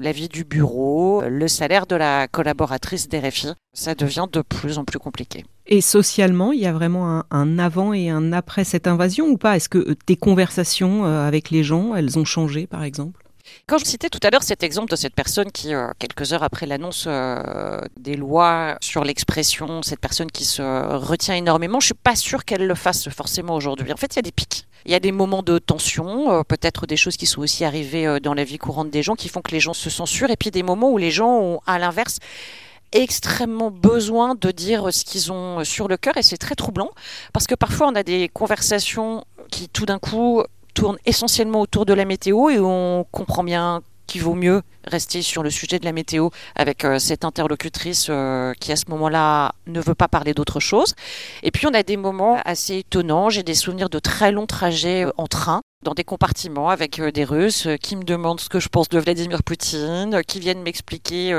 la 0.00 0.12
vie 0.12 0.28
du 0.28 0.44
bureau, 0.44 1.22
le 1.26 1.48
salaire 1.48 1.86
de 1.86 1.96
la 1.96 2.28
collaboratrice 2.28 3.08
d'RFI, 3.08 3.48
ça 3.72 3.94
devient 3.94 4.26
de 4.32 4.42
plus 4.42 4.78
en 4.78 4.84
plus 4.84 4.98
compliqué. 4.98 5.44
Et 5.66 5.80
socialement, 5.80 6.52
il 6.52 6.60
y 6.60 6.66
a 6.66 6.72
vraiment 6.72 7.22
un, 7.30 7.58
avant 7.58 7.92
et 7.92 8.08
un 8.08 8.32
après 8.32 8.64
cette 8.64 8.86
invasion 8.86 9.26
ou 9.26 9.36
pas? 9.36 9.56
Est-ce 9.56 9.68
que 9.68 9.78
euh, 9.78 9.96
tes 10.06 10.16
conversations 10.16 11.04
euh, 11.04 11.26
avec 11.26 11.50
les 11.50 11.64
gens, 11.64 11.94
elles 11.94 12.18
ont 12.18 12.24
changé 12.24 12.66
par 12.66 12.84
exemple? 12.84 13.25
Quand 13.68 13.78
je 13.78 13.84
citais 13.84 14.08
tout 14.08 14.20
à 14.22 14.30
l'heure 14.30 14.44
cet 14.44 14.62
exemple 14.62 14.90
de 14.90 14.96
cette 14.96 15.14
personne 15.14 15.50
qui, 15.50 15.74
euh, 15.74 15.88
quelques 15.98 16.32
heures 16.32 16.44
après 16.44 16.66
l'annonce 16.66 17.08
des 17.98 18.14
lois 18.14 18.78
sur 18.80 19.02
l'expression, 19.02 19.82
cette 19.82 20.00
personne 20.00 20.30
qui 20.30 20.44
se 20.44 20.62
retient 20.62 21.34
énormément, 21.34 21.80
je 21.80 21.86
suis 21.86 21.94
pas 21.94 22.14
sûre 22.14 22.44
qu'elle 22.44 22.66
le 22.66 22.74
fasse 22.76 23.08
forcément 23.08 23.56
aujourd'hui. 23.56 23.92
En 23.92 23.96
fait, 23.96 24.14
il 24.14 24.16
y 24.16 24.18
a 24.20 24.22
des 24.22 24.32
pics. 24.32 24.66
Il 24.84 24.92
y 24.92 24.94
a 24.94 25.00
des 25.00 25.10
moments 25.10 25.42
de 25.42 25.58
tension, 25.58 26.44
peut-être 26.44 26.86
des 26.86 26.96
choses 26.96 27.16
qui 27.16 27.26
sont 27.26 27.40
aussi 27.40 27.64
arrivées 27.64 28.20
dans 28.20 28.34
la 28.34 28.44
vie 28.44 28.58
courante 28.58 28.90
des 28.90 29.02
gens 29.02 29.16
qui 29.16 29.28
font 29.28 29.42
que 29.42 29.50
les 29.50 29.58
gens 29.58 29.74
se 29.74 29.90
censurent, 29.90 30.30
et 30.30 30.36
puis 30.36 30.52
des 30.52 30.62
moments 30.62 30.92
où 30.92 30.98
les 30.98 31.10
gens 31.10 31.36
ont, 31.36 31.60
à 31.66 31.80
l'inverse, 31.80 32.18
extrêmement 32.92 33.72
besoin 33.72 34.36
de 34.36 34.52
dire 34.52 34.92
ce 34.92 35.04
qu'ils 35.04 35.32
ont 35.32 35.64
sur 35.64 35.88
le 35.88 35.96
cœur 35.96 36.16
et 36.16 36.22
c'est 36.22 36.36
très 36.36 36.54
troublant 36.54 36.90
parce 37.32 37.46
que 37.46 37.54
parfois 37.54 37.88
on 37.88 37.94
a 37.96 38.04
des 38.04 38.28
conversations 38.28 39.24
qui 39.50 39.68
tout 39.68 39.86
d'un 39.86 39.98
coup 39.98 40.42
tournent 40.76 40.98
essentiellement 41.06 41.62
autour 41.62 41.86
de 41.86 41.94
la 41.94 42.04
météo 42.04 42.50
et 42.50 42.60
on 42.60 43.06
comprend 43.10 43.42
bien 43.42 43.80
qu'il 44.06 44.22
vaut 44.22 44.34
mieux 44.34 44.62
rester 44.84 45.22
sur 45.22 45.42
le 45.42 45.50
sujet 45.50 45.80
de 45.80 45.84
la 45.84 45.92
météo 45.92 46.28
avec 46.54 46.84
euh, 46.84 46.98
cette 46.98 47.24
interlocutrice 47.24 48.06
euh, 48.08 48.52
qui 48.60 48.70
à 48.70 48.76
ce 48.76 48.84
moment-là 48.90 49.52
ne 49.66 49.80
veut 49.80 49.96
pas 49.96 50.06
parler 50.06 50.34
d'autre 50.34 50.60
chose. 50.60 50.94
Et 51.42 51.50
puis 51.50 51.66
on 51.66 51.74
a 51.74 51.82
des 51.82 51.96
moments 51.96 52.38
assez 52.44 52.78
étonnants. 52.78 53.30
J'ai 53.30 53.42
des 53.42 53.54
souvenirs 53.54 53.88
de 53.88 53.98
très 53.98 54.30
longs 54.30 54.46
trajets 54.46 55.06
en 55.16 55.26
train 55.26 55.62
dans 55.86 55.94
des 55.94 56.04
compartiments 56.04 56.68
avec 56.68 56.98
euh, 56.98 57.12
des 57.12 57.24
Russes 57.24 57.66
euh, 57.66 57.76
qui 57.76 57.96
me 57.96 58.02
demandent 58.02 58.40
ce 58.40 58.48
que 58.48 58.58
je 58.58 58.68
pense 58.68 58.88
de 58.88 58.98
Vladimir 58.98 59.42
Poutine, 59.42 60.14
euh, 60.14 60.22
qui 60.22 60.40
viennent 60.40 60.62
m'expliquer 60.62 61.30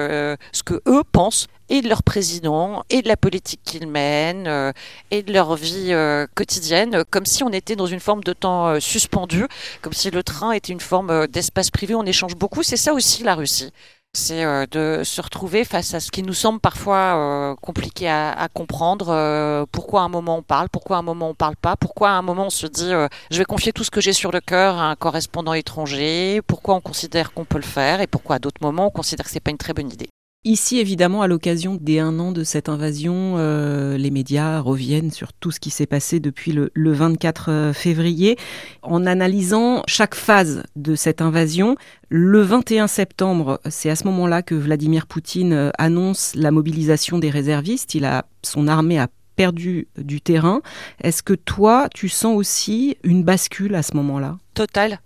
ce 0.54 0.64
que 0.64 0.82
eux 0.88 1.04
pensent 1.12 1.48
et 1.70 1.82
de 1.82 1.90
leur 1.90 2.04
président 2.04 2.84
et 2.90 3.02
de 3.02 3.08
la 3.08 3.18
politique 3.18 3.62
qu'ils 3.64 3.88
mènent 3.88 4.74
et 5.12 5.24
de 5.24 5.34
leur 5.34 5.56
vie 5.56 5.94
quotidienne, 6.36 7.04
comme 7.10 7.26
si 7.26 7.44
on 7.44 7.52
était 7.52 7.76
dans 7.76 7.86
une 7.86 8.00
forme 8.00 8.24
de 8.24 8.34
temps 8.34 8.80
suspendu, 8.80 9.46
comme 9.82 9.94
si 9.94 10.10
le 10.12 10.24
train 10.24 10.52
était 10.52 10.74
une 10.74 10.80
forme 10.80 11.28
d'espace 11.28 11.72
privé. 11.72 11.96
On 11.96 12.06
échange 12.06 12.36
beaucoup. 12.36 12.64
C'est 12.64 12.78
ça 12.78 12.94
aussi 12.94 13.24
la 13.24 13.36
Russie 13.36 13.72
c'est 14.18 14.44
euh, 14.44 14.66
de 14.72 15.04
se 15.04 15.22
retrouver 15.22 15.64
face 15.64 15.94
à 15.94 16.00
ce 16.00 16.12
qui 16.12 16.24
nous 16.24 16.34
semble 16.34 16.60
parfois 16.60 17.16
euh, 17.16 17.56
compliqué 17.56 18.10
à, 18.10 18.48
comprendre. 18.54 19.10
Euh, 19.10 19.66
pourquoi 19.72 20.02
à 20.02 20.04
un 20.06 20.10
moment 20.10 20.38
on 20.38 20.42
parle, 20.42 20.70
pourquoi 20.70 20.98
à 20.98 21.00
un 21.00 21.04
moment 21.04 21.30
on 21.30 21.34
parle 21.36 21.56
pas, 21.56 21.76
pourquoi 21.76 22.10
à 22.10 22.14
un 22.14 22.22
moment 22.22 22.48
on 22.48 22.50
se 22.50 22.68
dit 22.68 22.92
je 23.32 23.38
vais 23.38 23.46
confier 23.46 23.72
tout 23.72 23.84
ce 23.84 23.92
que 23.92 24.02
j'ai 24.02 24.14
sur 24.14 24.32
le 24.32 24.42
cœur 24.42 24.78
à 24.78 24.90
un 24.90 24.96
correspondant 24.96 25.54
étranger, 25.54 26.42
pourquoi 26.48 26.76
on 26.76 26.82
considère 26.82 27.34
qu'on 27.34 27.46
peut 27.46 27.58
le 27.58 27.64
faire 27.64 28.02
et 28.02 28.08
pourquoi 28.08 28.38
à 28.38 28.40
d'autres 28.40 28.62
moments 28.62 28.88
on 28.88 28.92
considère 28.92 29.26
que 29.26 29.32
c'est 29.32 29.40
pas 29.40 29.52
une 29.52 29.58
très 29.58 29.74
bonne 29.74 29.92
idée? 29.92 30.10
Ici, 30.48 30.80
évidemment, 30.80 31.22
à 31.22 31.28
l'occasion 31.28 31.76
des 31.76 32.00
un 32.00 32.20
an 32.20 32.32
de 32.32 32.46
cette 32.46 32.70
invasion, 32.70 33.36
euh, 33.36 33.98
les 33.98 34.12
médias 34.12 34.62
reviennent 34.62 35.12
sur 35.12 35.34
tout 35.34 35.52
ce 35.52 35.60
qui 35.60 35.70
s'est 35.70 35.86
passé 35.86 36.22
depuis 36.22 36.54
le, 36.54 36.72
24 36.74 37.52
euh, 37.52 37.74
février. 37.74 38.38
En 38.82 39.06
analysant 39.06 39.84
chaque 39.88 40.16
phase 40.16 40.64
de 40.78 40.96
cette 40.96 41.22
invasion, 41.22 41.76
le 42.08 42.40
21 42.40 42.88
septembre, 42.88 43.60
c'est 43.70 43.90
à 43.90 43.98
ce 43.98 44.06
moment-là 44.06 44.42
que 44.42 44.56
Vladimir 44.56 45.06
Poutine 45.06 45.52
euh, 45.52 45.70
annonce 45.78 46.34
la 46.34 46.52
mobilisation 46.52 47.20
des 47.20 47.30
réservistes. 47.30 47.94
Il 47.94 48.06
a, 48.06 48.26
son 48.42 48.70
armée 48.70 49.00
a 49.00 49.10
perdu 49.36 49.90
du 49.98 50.22
terrain. 50.22 50.62
Est-ce 51.04 51.24
que 51.24 51.34
toi, 51.34 51.90
tu 51.94 52.08
sens 52.08 52.38
aussi 52.38 52.96
une 53.04 53.26
bascule 53.26 53.76
à 53.76 53.84
ce 53.84 53.98
moment-là? 53.98 54.38
Total. 54.54 55.02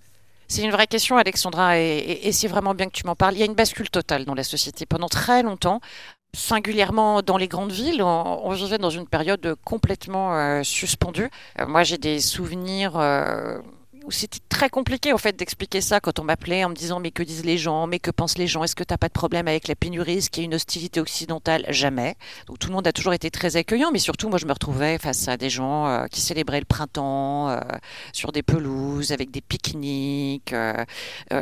C'est 0.52 0.64
une 0.64 0.72
vraie 0.72 0.86
question, 0.86 1.16
Alexandra, 1.16 1.80
et, 1.80 2.30
c'est 2.34 2.50
vraiment 2.50 2.74
bien 2.74 2.88
que 2.88 2.92
tu 2.92 3.06
m'en 3.06 3.16
parles. 3.16 3.36
Il 3.36 3.40
y 3.40 3.42
a 3.42 3.46
une 3.46 3.54
bascule 3.54 3.90
totale 3.90 4.26
dans 4.26 4.34
la 4.34 4.44
société. 4.44 4.86
Pendant 4.86 5.08
très 5.08 5.44
longtemps, 5.44 5.80
singulièrement 6.34 7.22
dans 7.22 7.38
les 7.38 7.48
grandes 7.48 7.72
villes, 7.72 8.04
on, 8.04 8.50
vivait 8.50 8.78
dans 8.78 8.90
une 8.90 9.08
période 9.08 9.56
complètement 9.64 10.62
suspendue. 10.66 11.30
moi, 11.66 11.84
j'ai 11.84 11.98
des 11.98 12.20
souvenirs 12.20 12.96
où 12.96 13.81
c'était 14.10 14.40
très 14.50 14.70
compliqué 14.70 15.14
en 15.14 15.18
fait 15.18 15.36
d'expliquer 15.36 15.82
ça 15.82 16.00
quand 16.00 16.20
on 16.20 16.24
m'appelait 16.24 16.64
en 16.64 16.70
me 16.70 16.76
disant 16.76 17.00
mais 17.00 17.12
que 17.12 17.24
disent 17.24 17.46
les 17.46 17.58
gens, 17.58 17.88
mais 17.88 18.00
que 18.00 18.12
pensent 18.12 18.38
les 18.38 18.48
gens, 18.48 18.64
est-ce 18.64 18.76
que 18.76 18.84
tu 18.84 18.94
n'as 18.94 18.98
pas 18.98 19.08
de 19.08 19.14
problème 19.14 19.48
avec 19.48 19.68
la 19.68 19.76
pénurie, 19.76 20.18
est-ce 20.18 20.30
qu'il 20.30 20.44
y 20.44 20.46
a 20.46 20.48
une 20.48 20.56
hostilité 20.56 21.00
occidentale? 21.00 21.66
Jamais. 21.70 22.16
Donc 22.48 22.60
tout 22.60 22.68
le 22.68 22.74
monde 22.74 22.88
a 22.88 22.94
toujours 22.94 23.14
été 23.14 23.30
très 23.30 23.58
accueillant, 23.58 23.92
mais 23.92 24.00
surtout 24.00 24.30
moi 24.30 24.40
je 24.40 24.46
me 24.46 24.54
retrouvais 24.54 24.98
face 24.98 25.28
à 25.28 25.38
des 25.38 25.50
gens 25.50 25.88
euh, 25.88 26.06
qui 26.08 26.22
célébraient 26.22 26.60
le 26.60 26.66
printemps 26.66 27.50
euh, 27.50 27.60
sur 28.14 28.32
des 28.32 28.44
pelouses 28.44 29.12
avec 29.12 29.32
des 29.32 29.42
pique-niques, 29.42 30.54
euh, 30.54 30.84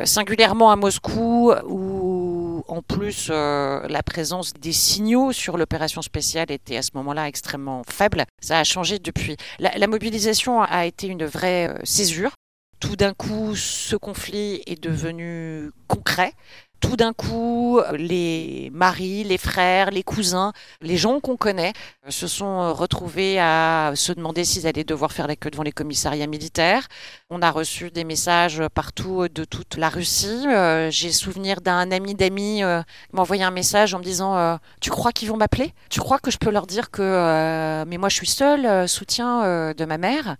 singulièrement 0.04 0.70
à 0.70 0.76
Moscou 0.76 1.52
où 1.66 2.64
en 2.68 2.82
plus 2.82 3.28
la 3.28 4.02
présence 4.04 4.52
des 4.54 4.72
signaux 4.72 5.32
sur 5.32 5.56
l'opération 5.56 6.02
spéciale 6.02 6.50
était 6.50 6.76
à 6.76 6.82
ce 6.82 6.90
moment-là 6.94 7.28
extrêmement 7.28 7.82
faible. 7.88 8.24
Ça 8.40 8.58
a 8.58 8.64
changé 8.64 8.98
depuis. 8.98 9.36
la 9.58 9.86
mobilisation 9.86 10.62
a 10.62 10.86
été 10.86 11.06
une 11.06 11.24
vraie 11.24 11.74
césure 11.84 12.32
tout 12.80 12.96
d'un 12.96 13.14
coup, 13.14 13.54
ce 13.54 13.94
conflit 13.94 14.62
est 14.66 14.82
devenu 14.82 15.70
concret. 15.86 16.32
Tout 16.80 16.96
d'un 16.96 17.12
coup, 17.12 17.78
les 17.92 18.70
maris, 18.72 19.22
les 19.22 19.36
frères, 19.36 19.90
les 19.90 20.02
cousins, 20.02 20.54
les 20.80 20.96
gens 20.96 21.20
qu'on 21.20 21.36
connaît 21.36 21.74
se 22.08 22.26
sont 22.26 22.72
retrouvés 22.72 23.38
à 23.38 23.92
se 23.94 24.12
demander 24.12 24.46
s'ils 24.46 24.66
allaient 24.66 24.82
devoir 24.82 25.12
faire 25.12 25.26
la 25.26 25.36
queue 25.36 25.50
devant 25.50 25.62
les 25.62 25.72
commissariats 25.72 26.26
militaires. 26.26 26.88
On 27.28 27.42
a 27.42 27.50
reçu 27.50 27.90
des 27.90 28.04
messages 28.04 28.62
partout 28.72 29.28
de 29.28 29.44
toute 29.44 29.76
la 29.76 29.90
Russie. 29.90 30.46
Euh, 30.48 30.90
j'ai 30.90 31.12
souvenir 31.12 31.60
d'un 31.60 31.90
ami 31.92 32.14
d'amis 32.14 32.64
euh, 32.64 32.80
qui 33.10 33.16
m'a 33.16 33.22
envoyé 33.22 33.42
un 33.44 33.50
message 33.50 33.92
en 33.92 33.98
me 33.98 34.04
disant 34.04 34.38
euh, 34.38 34.56
Tu 34.80 34.88
crois 34.88 35.12
qu'ils 35.12 35.28
vont 35.28 35.36
m'appeler? 35.36 35.74
Tu 35.90 36.00
crois 36.00 36.18
que 36.18 36.30
je 36.30 36.38
peux 36.38 36.50
leur 36.50 36.66
dire 36.66 36.90
que 36.90 37.84
mais 37.86 37.98
moi 37.98 38.08
je 38.08 38.14
suis 38.14 38.26
seule, 38.26 38.88
soutien 38.88 39.74
de 39.74 39.84
ma 39.84 39.98
mère? 39.98 40.36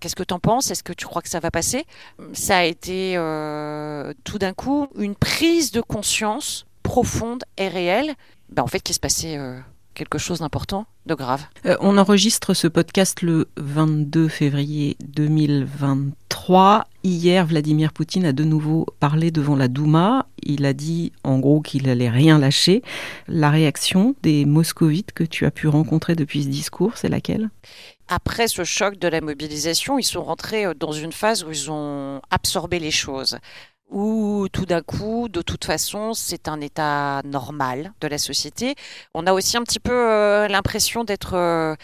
Qu'est-ce 0.00 0.16
que 0.16 0.22
tu 0.22 0.34
en 0.34 0.38
penses? 0.38 0.70
Est-ce 0.70 0.82
que 0.82 0.92
tu 0.92 1.06
crois 1.06 1.22
que 1.22 1.28
ça 1.28 1.40
va 1.40 1.50
passer? 1.50 1.84
Ça 2.32 2.58
a 2.58 2.64
été 2.64 3.14
euh, 3.16 4.12
tout 4.24 4.38
d'un 4.38 4.52
coup 4.52 4.88
une 4.98 5.14
prise 5.14 5.70
de 5.72 5.80
conscience 5.80 6.66
profonde 6.82 7.44
et 7.56 7.68
réelle, 7.68 8.14
ben, 8.50 8.62
en 8.62 8.66
fait, 8.66 8.80
qu'il 8.80 8.94
se 8.94 9.00
passait 9.00 9.38
euh, 9.38 9.58
quelque 9.94 10.18
chose 10.18 10.40
d'important, 10.40 10.86
de 11.06 11.14
grave. 11.14 11.44
Euh, 11.64 11.76
on 11.80 11.96
enregistre 11.96 12.52
ce 12.52 12.68
podcast 12.68 13.22
le 13.22 13.48
22 13.56 14.28
février 14.28 14.96
2023. 15.06 16.84
Hier, 17.02 17.46
Vladimir 17.46 17.92
Poutine 17.92 18.26
a 18.26 18.32
de 18.32 18.44
nouveau 18.44 18.86
parlé 19.00 19.30
devant 19.30 19.56
la 19.56 19.68
Douma. 19.68 20.26
Il 20.42 20.66
a 20.66 20.74
dit 20.74 21.12
en 21.22 21.38
gros 21.38 21.62
qu'il 21.62 21.88
allait 21.88 22.10
rien 22.10 22.38
lâcher. 22.38 22.82
La 23.28 23.50
réaction 23.50 24.14
des 24.22 24.44
moscovites 24.44 25.12
que 25.12 25.24
tu 25.24 25.46
as 25.46 25.50
pu 25.50 25.68
rencontrer 25.68 26.14
depuis 26.14 26.42
ce 26.42 26.48
discours, 26.48 26.98
c'est 26.98 27.08
laquelle? 27.08 27.48
Après 28.08 28.48
ce 28.48 28.64
choc 28.64 28.96
de 28.98 29.08
la 29.08 29.20
mobilisation, 29.20 29.98
ils 29.98 30.04
sont 30.04 30.22
rentrés 30.24 30.66
euh, 30.66 30.74
dans 30.74 30.92
une 30.92 31.12
phase 31.12 31.44
où 31.44 31.50
ils 31.50 31.70
ont 31.70 32.20
absorbé 32.30 32.78
les 32.78 32.90
choses 32.90 33.38
où 33.90 34.48
tout 34.52 34.66
d'un 34.66 34.82
coup, 34.82 35.28
de 35.28 35.42
toute 35.42 35.64
façon, 35.64 36.14
c'est 36.14 36.48
un 36.48 36.60
état 36.60 37.22
normal 37.24 37.92
de 38.00 38.08
la 38.08 38.18
société. 38.18 38.74
On 39.14 39.26
a 39.26 39.32
aussi 39.32 39.56
un 39.56 39.62
petit 39.62 39.78
peu 39.78 39.92
euh, 39.92 40.48
l'impression 40.48 41.04
d'être 41.04 41.34
euh, 41.34 41.76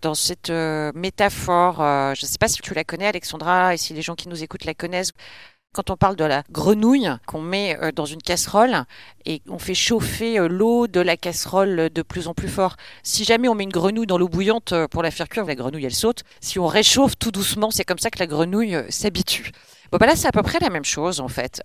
dans 0.00 0.14
cette 0.14 0.50
métaphore, 0.50 1.76
je 1.78 2.24
ne 2.24 2.26
sais 2.28 2.38
pas 2.38 2.48
si 2.48 2.60
tu 2.60 2.74
la 2.74 2.82
connais 2.84 3.06
Alexandra 3.06 3.74
et 3.74 3.76
si 3.76 3.94
les 3.94 4.02
gens 4.02 4.16
qui 4.16 4.28
nous 4.28 4.42
écoutent 4.42 4.64
la 4.64 4.74
connaissent, 4.74 5.12
quand 5.72 5.90
on 5.90 5.96
parle 5.96 6.16
de 6.16 6.24
la 6.24 6.42
grenouille 6.50 7.08
qu'on 7.26 7.40
met 7.40 7.78
euh, 7.80 7.92
dans 7.92 8.04
une 8.04 8.20
casserole 8.20 8.84
et 9.24 9.42
on 9.48 9.58
fait 9.58 9.74
chauffer 9.74 10.38
euh, 10.38 10.46
l'eau 10.46 10.86
de 10.86 11.00
la 11.00 11.16
casserole 11.16 11.88
de 11.90 12.02
plus 12.02 12.28
en 12.28 12.34
plus 12.34 12.48
fort. 12.48 12.76
Si 13.02 13.24
jamais 13.24 13.48
on 13.48 13.54
met 13.54 13.64
une 13.64 13.72
grenouille 13.72 14.06
dans 14.06 14.18
l'eau 14.18 14.28
bouillante 14.28 14.72
euh, 14.72 14.86
pour 14.86 15.02
la 15.02 15.10
faire 15.10 15.28
cuire, 15.28 15.46
la 15.46 15.54
grenouille 15.54 15.86
elle 15.86 15.94
saute. 15.94 16.24
Si 16.40 16.58
on 16.58 16.66
réchauffe 16.66 17.16
tout 17.18 17.30
doucement, 17.30 17.70
c'est 17.70 17.84
comme 17.84 17.98
ça 17.98 18.10
que 18.10 18.18
la 18.18 18.26
grenouille 18.26 18.76
s'habitue. 18.90 19.50
Bon, 19.90 19.98
bah 19.98 20.06
là 20.06 20.16
c'est 20.16 20.28
à 20.28 20.32
peu 20.32 20.42
près 20.42 20.58
la 20.60 20.70
même 20.70 20.84
chose 20.84 21.20
en 21.20 21.28
fait. 21.28 21.62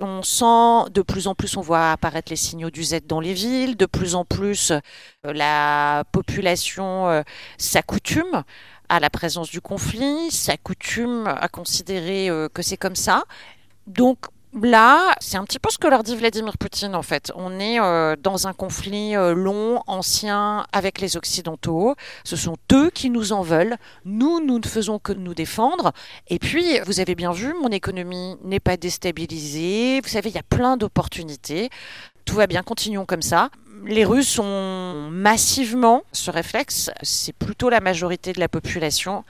On 0.00 0.22
sent 0.22 0.90
de 0.92 1.02
plus 1.02 1.26
en 1.26 1.34
plus, 1.34 1.56
on 1.56 1.60
voit 1.60 1.90
apparaître 1.90 2.30
les 2.30 2.36
signaux 2.36 2.70
du 2.70 2.84
Z 2.84 3.00
dans 3.06 3.18
les 3.18 3.32
villes, 3.34 3.76
de 3.76 3.86
plus 3.86 4.14
en 4.14 4.24
plus 4.24 4.72
la 5.24 6.04
population 6.12 7.24
s'accoutume 7.58 8.44
à 8.88 9.00
la 9.00 9.10
présence 9.10 9.50
du 9.50 9.60
conflit, 9.60 10.30
s'accoutume 10.30 11.26
à 11.26 11.48
considérer 11.48 12.28
euh, 12.30 12.48
que 12.48 12.62
c'est 12.62 12.76
comme 12.76 12.96
ça. 12.96 13.24
Donc 13.86 14.18
là, 14.62 15.14
c'est 15.20 15.36
un 15.36 15.44
petit 15.44 15.58
peu 15.58 15.70
ce 15.70 15.78
que 15.78 15.86
leur 15.86 16.02
dit 16.02 16.16
Vladimir 16.16 16.56
Poutine 16.58 16.94
en 16.94 17.02
fait. 17.02 17.32
On 17.34 17.58
est 17.58 17.80
euh, 17.80 18.16
dans 18.16 18.46
un 18.46 18.52
conflit 18.52 19.16
euh, 19.16 19.34
long, 19.34 19.82
ancien 19.86 20.66
avec 20.72 21.00
les 21.00 21.16
Occidentaux. 21.16 21.94
Ce 22.24 22.36
sont 22.36 22.56
eux 22.72 22.90
qui 22.90 23.10
nous 23.10 23.32
en 23.32 23.42
veulent. 23.42 23.76
Nous, 24.04 24.44
nous 24.44 24.58
ne 24.58 24.66
faisons 24.66 24.98
que 24.98 25.12
nous 25.12 25.34
défendre. 25.34 25.92
Et 26.28 26.38
puis, 26.38 26.80
vous 26.86 27.00
avez 27.00 27.14
bien 27.14 27.32
vu, 27.32 27.54
mon 27.60 27.68
économie 27.68 28.36
n'est 28.44 28.60
pas 28.60 28.76
déstabilisée. 28.76 30.00
Vous 30.02 30.08
savez, 30.08 30.30
il 30.30 30.34
y 30.34 30.38
a 30.38 30.42
plein 30.42 30.76
d'opportunités. 30.76 31.70
Tout 32.28 32.34
va 32.34 32.46
bien, 32.46 32.62
continuons 32.62 33.06
comme 33.06 33.22
ça 33.22 33.50
les 33.86 34.04
Russes 34.04 34.38
ont 34.38 35.08
massivement 35.10 36.02
ce 36.12 36.30
réflexe, 36.30 36.90
c'est 37.00 37.32
plutôt 37.32 37.70
la 37.70 37.80
majorité 37.80 38.32
de 38.32 38.40
la 38.40 38.48
population. 38.48 39.24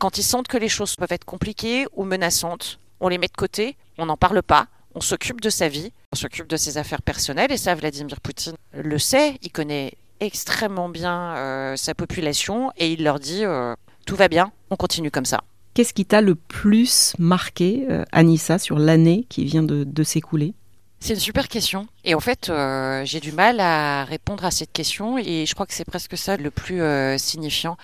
Quand 0.00 0.18
ils 0.18 0.24
sentent 0.24 0.48
que 0.48 0.56
les 0.56 0.70
choses 0.70 0.96
peuvent 0.96 1.12
être 1.12 1.26
compliquées 1.26 1.86
ou 1.94 2.04
menaçantes, 2.04 2.80
on 2.98 3.08
les 3.08 3.18
met 3.18 3.28
de 3.28 3.36
côté, 3.36 3.76
on 3.98 4.06
n'en 4.06 4.16
parle 4.16 4.42
pas, 4.42 4.66
on 4.94 5.00
s'occupe 5.00 5.40
de 5.40 5.50
sa 5.50 5.68
vie, 5.68 5.92
on 6.12 6.16
s'occupe 6.16 6.48
de 6.48 6.56
ses 6.56 6.78
affaires 6.78 7.02
personnelles, 7.02 7.52
et 7.52 7.56
ça, 7.56 7.74
Vladimir 7.74 8.20
Poutine 8.20 8.54
le 8.72 8.98
sait, 8.98 9.36
il 9.42 9.52
connaît 9.52 9.92
extrêmement 10.18 10.88
bien 10.88 11.36
euh, 11.36 11.76
sa 11.76 11.94
population, 11.94 12.72
et 12.78 12.92
il 12.92 13.04
leur 13.04 13.20
dit 13.20 13.44
euh, 13.44 13.74
tout 14.06 14.16
va 14.16 14.28
bien, 14.28 14.50
on 14.70 14.76
continue 14.76 15.10
comme 15.10 15.26
ça. 15.26 15.42
Qu'est-ce 15.74 15.94
qui 15.94 16.06
t'a 16.06 16.20
le 16.20 16.34
plus 16.34 17.14
marqué, 17.18 17.86
euh, 17.90 18.04
Anissa, 18.10 18.58
sur 18.58 18.78
l'année 18.78 19.26
qui 19.28 19.44
vient 19.44 19.62
de 19.62 20.02
s'écouler? 20.02 20.54
C'est 21.00 21.14
une 21.14 21.20
super 21.20 21.48
question. 21.48 21.88
Et 22.04 22.14
en 22.14 22.20
fait, 22.20 22.50
euh, 22.50 23.02
j'ai 23.06 23.20
du 23.20 23.32
mal 23.32 23.58
à 23.58 24.04
répondre 24.04 24.44
à 24.44 24.50
cette 24.50 24.72
question 24.72 25.16
et 25.16 25.46
je 25.46 25.54
crois 25.54 25.66
que 25.66 25.72
c'est 25.72 25.86
presque 25.86 26.16
ça 26.16 26.36
le 26.36 26.50
plus 26.50 26.82
euh, 26.82 27.16
signifiant. 27.16 27.76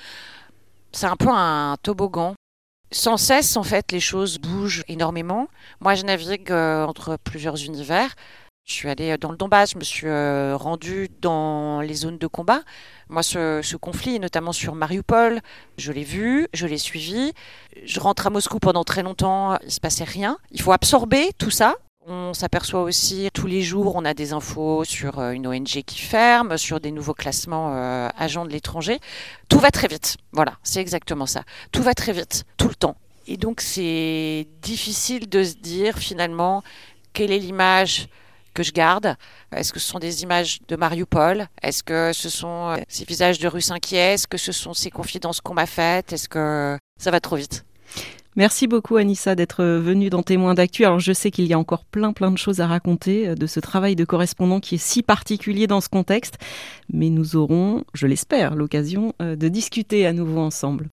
C'est 0.92 1.06
un 1.06 1.16
peu 1.16 1.30
un 1.30 1.76
toboggan. 1.82 2.34
Sans 2.92 3.16
cesse, 3.16 3.56
en 3.56 3.62
fait, 3.62 3.90
les 3.90 4.00
choses 4.00 4.38
bougent 4.38 4.84
énormément. 4.86 5.48
Moi, 5.80 5.94
je 5.94 6.04
navigue 6.04 6.52
euh, 6.52 6.84
entre 6.84 7.16
plusieurs 7.16 7.64
univers. 7.64 8.14
Je 8.64 8.72
suis 8.74 8.88
allée 8.88 9.16
dans 9.16 9.30
le 9.30 9.36
Donbass, 9.36 9.72
je 9.72 9.78
me 9.78 9.84
suis 9.84 10.10
rendue 10.54 11.08
dans 11.20 11.80
les 11.80 11.94
zones 11.94 12.18
de 12.18 12.26
combat. 12.26 12.62
Moi, 13.08 13.22
ce, 13.22 13.60
ce 13.62 13.76
conflit, 13.76 14.18
notamment 14.18 14.52
sur 14.52 14.74
Mariupol, 14.74 15.40
je 15.78 15.92
l'ai 15.92 16.02
vu, 16.02 16.48
je 16.52 16.66
l'ai 16.66 16.78
suivi. 16.78 17.32
Je 17.84 18.00
rentre 18.00 18.26
à 18.26 18.30
Moscou 18.30 18.58
pendant 18.58 18.82
très 18.82 19.04
longtemps, 19.04 19.56
il 19.62 19.70
se 19.70 19.78
passait 19.78 20.02
rien. 20.02 20.36
Il 20.50 20.62
faut 20.62 20.72
absorber 20.72 21.30
tout 21.38 21.50
ça 21.52 21.76
on 22.06 22.34
s'aperçoit 22.34 22.82
aussi 22.82 23.28
tous 23.34 23.46
les 23.46 23.62
jours, 23.62 23.96
on 23.96 24.04
a 24.04 24.14
des 24.14 24.32
infos 24.32 24.84
sur 24.84 25.18
euh, 25.18 25.32
une 25.32 25.46
ONG 25.46 25.82
qui 25.84 25.98
ferme, 25.98 26.56
sur 26.56 26.80
des 26.80 26.92
nouveaux 26.92 27.14
classements 27.14 27.74
euh, 27.74 28.08
agents 28.16 28.44
de 28.44 28.50
l'étranger. 28.50 29.00
Tout 29.48 29.58
va 29.58 29.70
très 29.70 29.88
vite. 29.88 30.16
Voilà, 30.32 30.56
c'est 30.62 30.80
exactement 30.80 31.26
ça. 31.26 31.42
Tout 31.72 31.82
va 31.82 31.94
très 31.94 32.12
vite, 32.12 32.44
tout 32.56 32.68
le 32.68 32.74
temps. 32.74 32.96
Et 33.26 33.36
donc 33.36 33.60
c'est 33.60 34.46
difficile 34.62 35.28
de 35.28 35.42
se 35.42 35.54
dire 35.54 35.98
finalement 35.98 36.62
quelle 37.12 37.32
est 37.32 37.38
l'image 37.38 38.06
que 38.54 38.62
je 38.62 38.72
garde 38.72 39.16
Est-ce 39.52 39.72
que 39.72 39.80
ce 39.80 39.88
sont 39.88 39.98
des 39.98 40.22
images 40.22 40.60
de 40.68 40.76
Mariupol? 40.76 41.48
Est-ce 41.60 41.82
que 41.82 42.12
ce 42.12 42.28
sont 42.28 42.70
euh, 42.70 42.76
ces 42.88 43.04
visages 43.04 43.40
de 43.40 43.48
Russes 43.48 43.72
inquiets 43.72 44.14
Est-ce 44.14 44.28
que 44.28 44.38
ce 44.38 44.52
sont 44.52 44.74
ces 44.74 44.90
confidences 44.90 45.40
qu'on 45.40 45.54
m'a 45.54 45.66
faites? 45.66 46.12
Est-ce 46.12 46.28
que 46.28 46.78
ça 47.00 47.10
va 47.10 47.20
trop 47.20 47.36
vite? 47.36 47.64
Merci 48.36 48.66
beaucoup 48.66 48.96
Anissa 48.96 49.34
d'être 49.34 49.64
venue 49.64 50.10
dans 50.10 50.22
Témoins 50.22 50.52
d'actu. 50.52 50.84
Alors 50.84 51.00
je 51.00 51.14
sais 51.14 51.30
qu'il 51.30 51.46
y 51.46 51.54
a 51.54 51.58
encore 51.58 51.86
plein 51.86 52.12
plein 52.12 52.30
de 52.30 52.36
choses 52.36 52.60
à 52.60 52.66
raconter 52.66 53.28
euh, 53.28 53.34
de 53.34 53.46
ce 53.46 53.60
travail 53.60 53.96
de 53.96 54.04
correspondant 54.04 54.60
qui 54.60 54.74
est 54.74 54.78
si 54.78 55.02
particulier 55.02 55.66
dans 55.66 55.80
ce 55.80 55.88
contexte, 55.88 56.36
mais 56.92 57.08
nous 57.08 57.36
aurons, 57.36 57.84
je 57.94 58.06
l'espère, 58.06 58.54
l'occasion 58.54 59.14
euh, 59.22 59.36
de 59.36 59.48
discuter 59.48 60.06
à 60.06 60.12
nouveau 60.12 60.40
ensemble. 60.40 60.88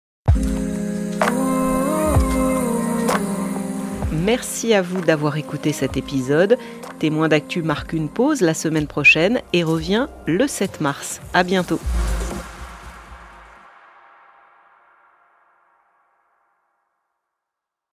Merci 4.11 4.75
à 4.75 4.83
vous 4.83 5.01
d'avoir 5.01 5.37
écouté 5.37 5.73
cet 5.73 5.97
épisode. 5.97 6.57
Témoins 6.99 7.27
d'actu 7.27 7.63
marque 7.63 7.93
une 7.93 8.07
pause 8.07 8.41
la 8.41 8.53
semaine 8.53 8.85
prochaine 8.85 9.41
et 9.51 9.63
revient 9.63 10.07
le 10.27 10.45
7 10.45 10.79
mars. 10.79 11.21
À 11.33 11.43
bientôt. 11.43 11.79